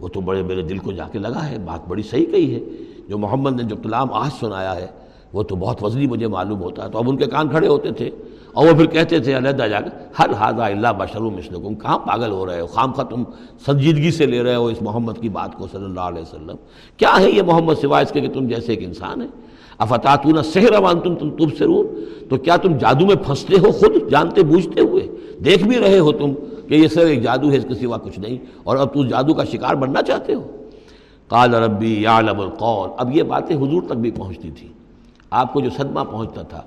[0.00, 2.60] وہ تو بڑے میرے دل کو جا کے لگا ہے، بات بڑی صحیح کہی ہے۔
[3.08, 4.86] جو محمد نے جو کلام آج سنایا ہے،
[5.32, 7.90] وہ تو بہت وزنی مجھے معلوم ہوتا ہے۔ تو اب ان کے کان کھڑے ہوتے
[7.90, 8.10] تھے۔
[8.56, 12.30] اور وہ پھر کہتے تھے، علیحدہ جا کے، ہر حاضہ اللہ بشر مسلکم کہاں پاگل
[12.30, 13.22] ہو رہے ہو؟ خام خواہ تم
[13.66, 16.56] سنجیدگی سے لے رہے ہو اس محمد کی بات کو صلی اللہ علیہ وسلم؟
[16.96, 19.26] کیا ہے یہ محمد سوائے اس کے کہ تم جیسے ایک انسان ہے
[19.78, 21.64] افتاتون سحر امان تم تم تب سے
[22.28, 25.08] تو کیا تم جادو میں پھنستے ہو خود؟ جانتے بوجھتے ہوئے؟
[25.44, 26.34] دیکھ بھی رہے ہو تم
[26.68, 29.34] کہ یہ صرف ایک جادو ہے، اس کے سوا کچھ نہیں۔ اور اب تم جادو
[29.34, 30.42] کا شکار بننا چاہتے ہو؟
[31.28, 34.68] قال ربی یعلم القول۔ اب یہ باتیں حضور تک بھی پہنچتی تھی
[35.30, 36.62] آپ کو جو صدمہ پہنچتا تھا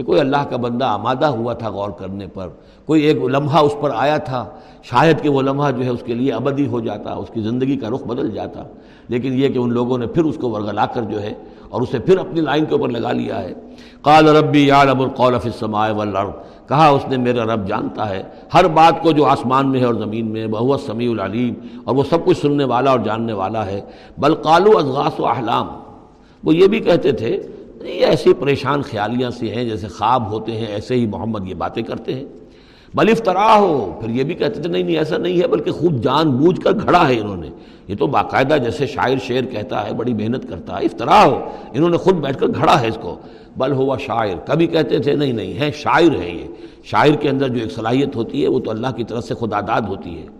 [0.00, 2.48] کہ کوئی اللہ کا بندہ آمادہ ہوا تھا غور کرنے پر،
[2.86, 4.48] کوئی ایک لمحہ اس پر آیا تھا،
[4.82, 7.76] شاید کہ وہ لمحہ جو ہے اس کے لیے ابدی ہو جاتا، اس کی زندگی
[7.76, 8.62] کا رخ بدل جاتا۔
[9.08, 11.34] لیکن یہ کہ ان لوگوں نے پھر اس کو ورگلا کر جو ہے
[11.68, 13.54] اور اسے پھر اپنی لائن کے اوپر لگا لیا ہے۔
[14.02, 16.30] قال ربی یعلم القول فی السماء والارض۔
[16.68, 18.22] کہا اس نے، میرا رب جانتا ہے۔
[18.54, 22.02] ہر بات کو جو آسمان میں ہے اور زمین میں بہو سمیع العلیم۔ اور وہ
[22.10, 23.80] سب کچھ سننے والا اور جاننے والا ہے۔
[24.18, 25.66] بل قالو ازغاس و احلام۔
[26.44, 27.42] وہ یہ بھی کہتے تھے
[27.84, 31.82] یہ ایسی پریشان خیالیاں سے ہیں جیسے خواب ہوتے ہیں، ایسے ہی محمد یہ باتیں
[31.82, 32.24] کرتے ہیں۔
[32.94, 36.02] بل افطرا ہو، پھر یہ بھی کہتے تھے، نہیں نہیں، ایسا نہیں ہے، بلکہ خوب
[36.02, 37.48] جان بوجھ کر گھڑا ہے انہوں نے۔
[37.88, 41.90] یہ تو باقاعدہ جیسے شاعر شعر کہتا ہے، بڑی محنت کرتا ہے۔ افطرا ہو، انہوں
[41.90, 43.16] نے خود بیٹھ کر گھڑا ہے اس کو۔
[43.56, 46.48] بل ہوا شاعر، کبھی کہتے تھے، نہیں نہیں ہے شاعر ہے یہ۔
[46.84, 49.60] شاعر کے اندر جو ایک صلاحیت ہوتی ہے، وہ تو اللہ کی طرف سے خدا
[49.60, 50.39] داد ہوتی ہے۔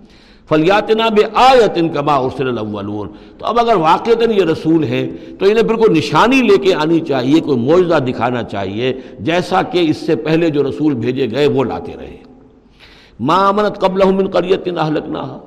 [0.50, 5.06] فلیاتنا بے آیتن کما ارسل الاولون تو اب اگر واقعتاً یہ رسول ہے
[5.38, 8.92] تو انہیں پھر کوئی نشانی لے کے آنی چاہیے، کوئی معجزہ دکھانا چاہیے،
[9.28, 12.16] جیسا کہ اس سے پہلے جو رسول بھیجے گئے، وہ لاتے رہے۔
[13.20, 15.38] ماں امنت قبل من قریت اہلکنا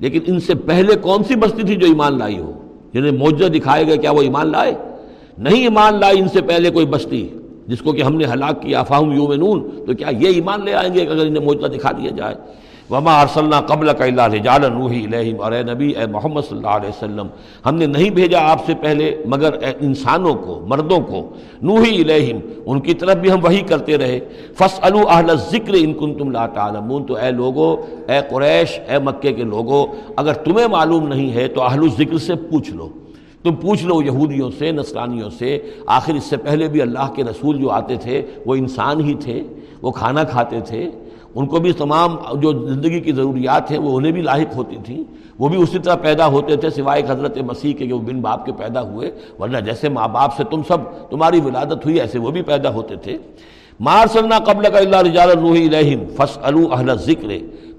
[0.00, 2.52] لیکن ان سے پہلے کون سی بستی تھی جو ایمان لائی ہو؟
[2.92, 4.74] جنہیں معجزہ دکھائے گئے، کیا وہ ایمان لائے؟
[5.38, 7.28] نہیں ایمان لائی ان سے پہلے کوئی بستی،
[7.68, 10.94] جس کو کہ ہم نے ہلاک کیا فاہم یومنون تو کیا یہ ایمان لے آئیں
[10.94, 12.34] گے اگر انہیں معجزہ دکھا دیا جائے؟
[12.90, 16.70] وما ارسلنا قبل کا اللہ رجال روحی الہم اور اے نبی، اے محمد صلی اللہ
[16.70, 17.26] علیہ وسلم،
[17.66, 21.28] ہم نے نہیں بھیجا آپ سے پہلے، مگر انسانوں کو، مردوں کو۔
[21.62, 24.20] نوحی الہم ان کی طرف بھی ہم وہی کرتے رہے۔
[24.54, 27.76] فص اہل ذکر ان کن تم لا تعلمون۔ تو اے لوگو،
[28.08, 32.34] اے قریش، اے مکے کے لوگو، اگر تمہیں معلوم نہیں ہے تو اہل ذکر سے
[32.34, 32.88] پوچھ لو۔
[33.42, 37.58] تم پوچھ لو یہودیوں سے، نصرانیوں سے، آخر اس سے پہلے بھی اللہ کے رسول
[37.58, 39.42] جو آتے تھے وہ انسان ہی تھے،
[39.82, 40.90] وہ کھانا کھاتے تھے۔
[41.36, 45.04] ان کو بھی تمام جو زندگی کی ضروریات ہیں وہ انہیں بھی لاحق ہوتی تھیں۔
[45.38, 48.46] وہ بھی اسی طرح پیدا ہوتے تھے سوائے حضرت مسیح کے کہ وہ بن باپ
[48.46, 52.30] کے پیدا ہوئے۔ ورنہ جیسے ماں باپ سے تم سب تمہاری ولادت ہوئی، ایسے وہ
[52.30, 53.18] بھی پیدا ہوتے تھے۔
[53.80, 57.28] مار سلنا قبل کا اللہ رجال الروحی الہم فص اہل ذکر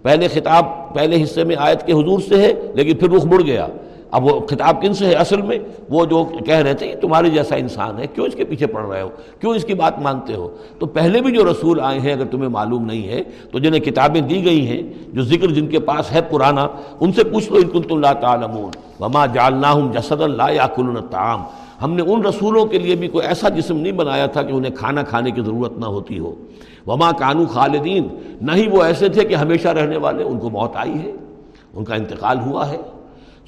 [0.01, 3.67] پہلے خطاب، پہلے حصے میں آیت کے حضور سے ہے، لیکن پھر رخ مڑ گیا۔
[4.11, 7.55] اب وہ خطاب کن سے ہے اصل میں؟ وہ جو کہہ رہے تھے، تمہارے جیسا
[7.55, 10.49] انسان ہے، کیوں اس کے پیچھے پڑ رہے ہو؟ کیوں اس کی بات مانتے ہو؟
[10.79, 14.21] تو پہلے بھی جو رسول آئے ہیں، اگر تمہیں معلوم نہیں ہے، تو جنہیں کتابیں
[14.21, 16.67] دی گئی ہیں، جو ذکر جن کے پاس ہے پرانا،
[16.99, 20.85] ان سے پوچھ لو انکن اللہ تعالمون وما جالنا ہوں جسد اللہ یا کل
[21.81, 24.71] ہم نے ان رسولوں کے لیے بھی کوئی ایسا جسم نہیں بنایا تھا کہ انہیں
[24.71, 26.35] کھانا کھانے کی ضرورت نہ ہوتی ہو.
[26.87, 28.07] وما کانو خالدین
[28.41, 31.11] نہ ہی وہ ایسے تھے کہ ہمیشہ رہنے والے، ان کو موت آئی ہے،
[31.73, 32.77] ان کا انتقال ہوا ہے.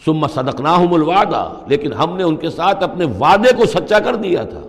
[0.06, 4.44] ثم صدقناہم الوعدہ۔ لیکن ہم نے ان کے ساتھ اپنے وعدے کو سچا کر دیا
[4.44, 4.60] تھا۔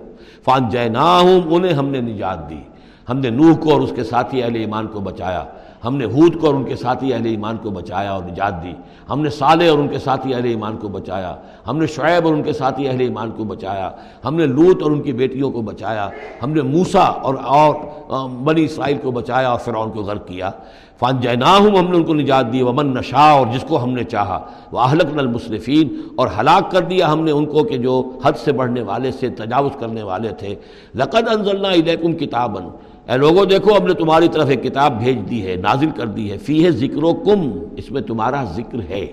[0.45, 2.61] فان جیناہم انہیں ہم نے نجات دی۔
[3.09, 5.45] ہم نے نوح کو اور اس کے ساتھی اہل ایمان کو بچایا۔
[5.85, 8.73] ہم نے حود کو اور ان کے ساتھی اہل ایمان کو بچایا اور نجات دی۔
[9.11, 11.35] ہم نے صالح اور ان کے ساتھی اہل ایمان کو بچایا۔
[11.69, 13.91] ہم نے شعیب اور ان کے ساتھی اہل ایمان کو بچایا۔
[14.25, 16.11] ہم نے لوت اور ان کی بیٹیوں کو بچایا۔
[16.43, 17.75] ہم نے موسا اور اور
[18.29, 20.51] بنی اسرائیل کو بچایا اور فرعون کو غرق کیا۔
[21.01, 24.05] فان جیناہم ہم نے ان کو نجات دی، ومن نشا اور جس کو ہم نے
[24.05, 28.33] چاہا۔ وہ اہلک المصرفین اور ہلاک کر دیا ہم نے ان کو کہ جو حد
[28.45, 30.55] سے بڑھنے والے، سے تجاوز کرنے والے تھے۔
[30.95, 32.61] لقد انزلنا الیکم کتابا
[33.13, 36.31] اے لوگوں دیکھو، ہم نے تمہاری طرف ایک کتاب بھیج دی ہے، نازل کر دی
[36.31, 39.07] ہے۔ فی ہے ذکر و کم اس میں تمہارا ذکر ہے۔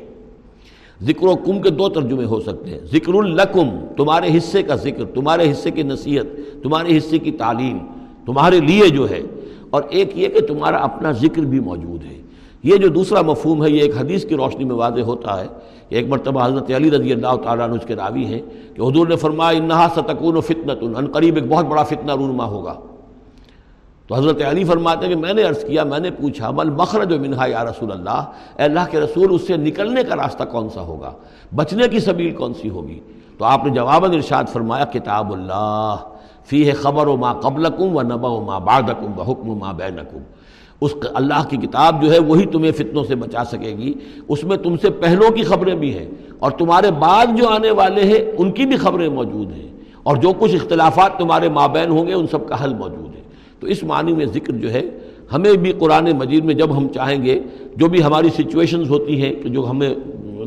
[1.03, 5.05] ذکر و کم کے دو ترجمے ہو سکتے ہیں۔ ذکر الکم تمہارے حصے کا ذکر،
[5.05, 7.77] تمہارے حصے کی نصیحت، تمہارے حصے کی تعلیم،
[8.25, 9.21] تمہارے لیے جو ہے۔
[9.70, 12.22] اور ایک یہ کہ تمہارا اپنا ذکر بھی موجود ہے۔
[12.63, 15.47] یہ جو دوسرا مفہوم ہے، یہ ایک حدیث کی روشنی میں واضح ہوتا ہے
[15.89, 18.41] کہ ایک مرتبہ حضرت علی رضی اللہ تعالیٰ عنہ اس کے راوی ہیں
[18.76, 22.45] کہ حضور نے فرمایا، انہا ستکون و فتنت ان قریب ایک بہت بڑا فتنہ رونما
[22.45, 22.74] ہوگا۔
[24.07, 27.13] تو حضرت علی فرماتے ہیں کہ میں نے عرض کیا، میں نے پوچھا مل مخرج
[27.13, 28.26] و منہا یا رسول اللہ؟
[28.57, 31.11] اے اللہ کے رسول، اس سے نکلنے کا راستہ کون سا ہوگا؟
[31.55, 32.99] بچنے کی سبیل کون سی ہوگی؟
[33.38, 35.95] تو آپ نے جواباً ارشاد فرمایا، کتاب اللہ۔
[36.47, 39.73] فی ہے خبر و ماں قبلکم و نبا و ماں بادکم و حکم و ماں
[39.73, 40.17] بینکم۔
[40.81, 43.93] اس اللہ کی کتاب جو ہے وہی تمہیں فتنوں سے بچا سکے گی۔
[44.27, 46.07] اس میں تم سے پہلوں کی خبریں بھی ہیں۔
[46.39, 49.67] اور تمہارے بعد جو آنے والے ہیں، ان کی بھی خبریں موجود ہیں۔
[50.03, 53.21] اور جو کچھ اختلافات تمہارے مابین ہوں گے، ان سب کا حل موجود ہے۔
[53.59, 54.81] تو اس معنی میں ذکر جو ہے،
[55.33, 57.39] ہمیں بھی قرآن مجید میں جب ہم چاہیں گے،
[57.75, 59.95] جو بھی ہماری سچویشنز ہوتی ہیں کہ جو ہمیں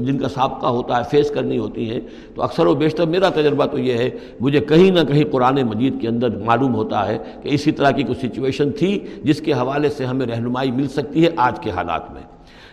[0.05, 2.01] جن کا سابقہ ہوتا ہے فیس کرنی ہوتی ہیں،
[2.34, 6.01] تو اکثر و بیشتر میرا تجربہ تو یہ ہے، مجھے کہیں نہ کہیں قرآن مجید
[6.01, 9.88] کے اندر معلوم ہوتا ہے کہ اسی طرح کی کچھ سچویشن تھی جس کے حوالے
[9.88, 12.22] سے ہمیں رہنمائی مل سکتی ہے آج کے حالات میں۔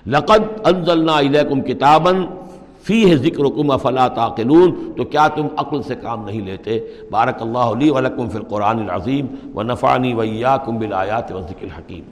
[0.08, 2.16] لقد انزلنا الیکم کتاباً
[2.84, 6.80] فی ہے ذکر کم افلا تعقلون۔ تو کیا تم عقل سے کام نہیں لیتے؟
[7.12, 9.26] بارک اللہ علی ولکم فی القرآن العظیم
[9.56, 12.04] و نفانی ویا کم بالآیات و ذکر الحکیم۔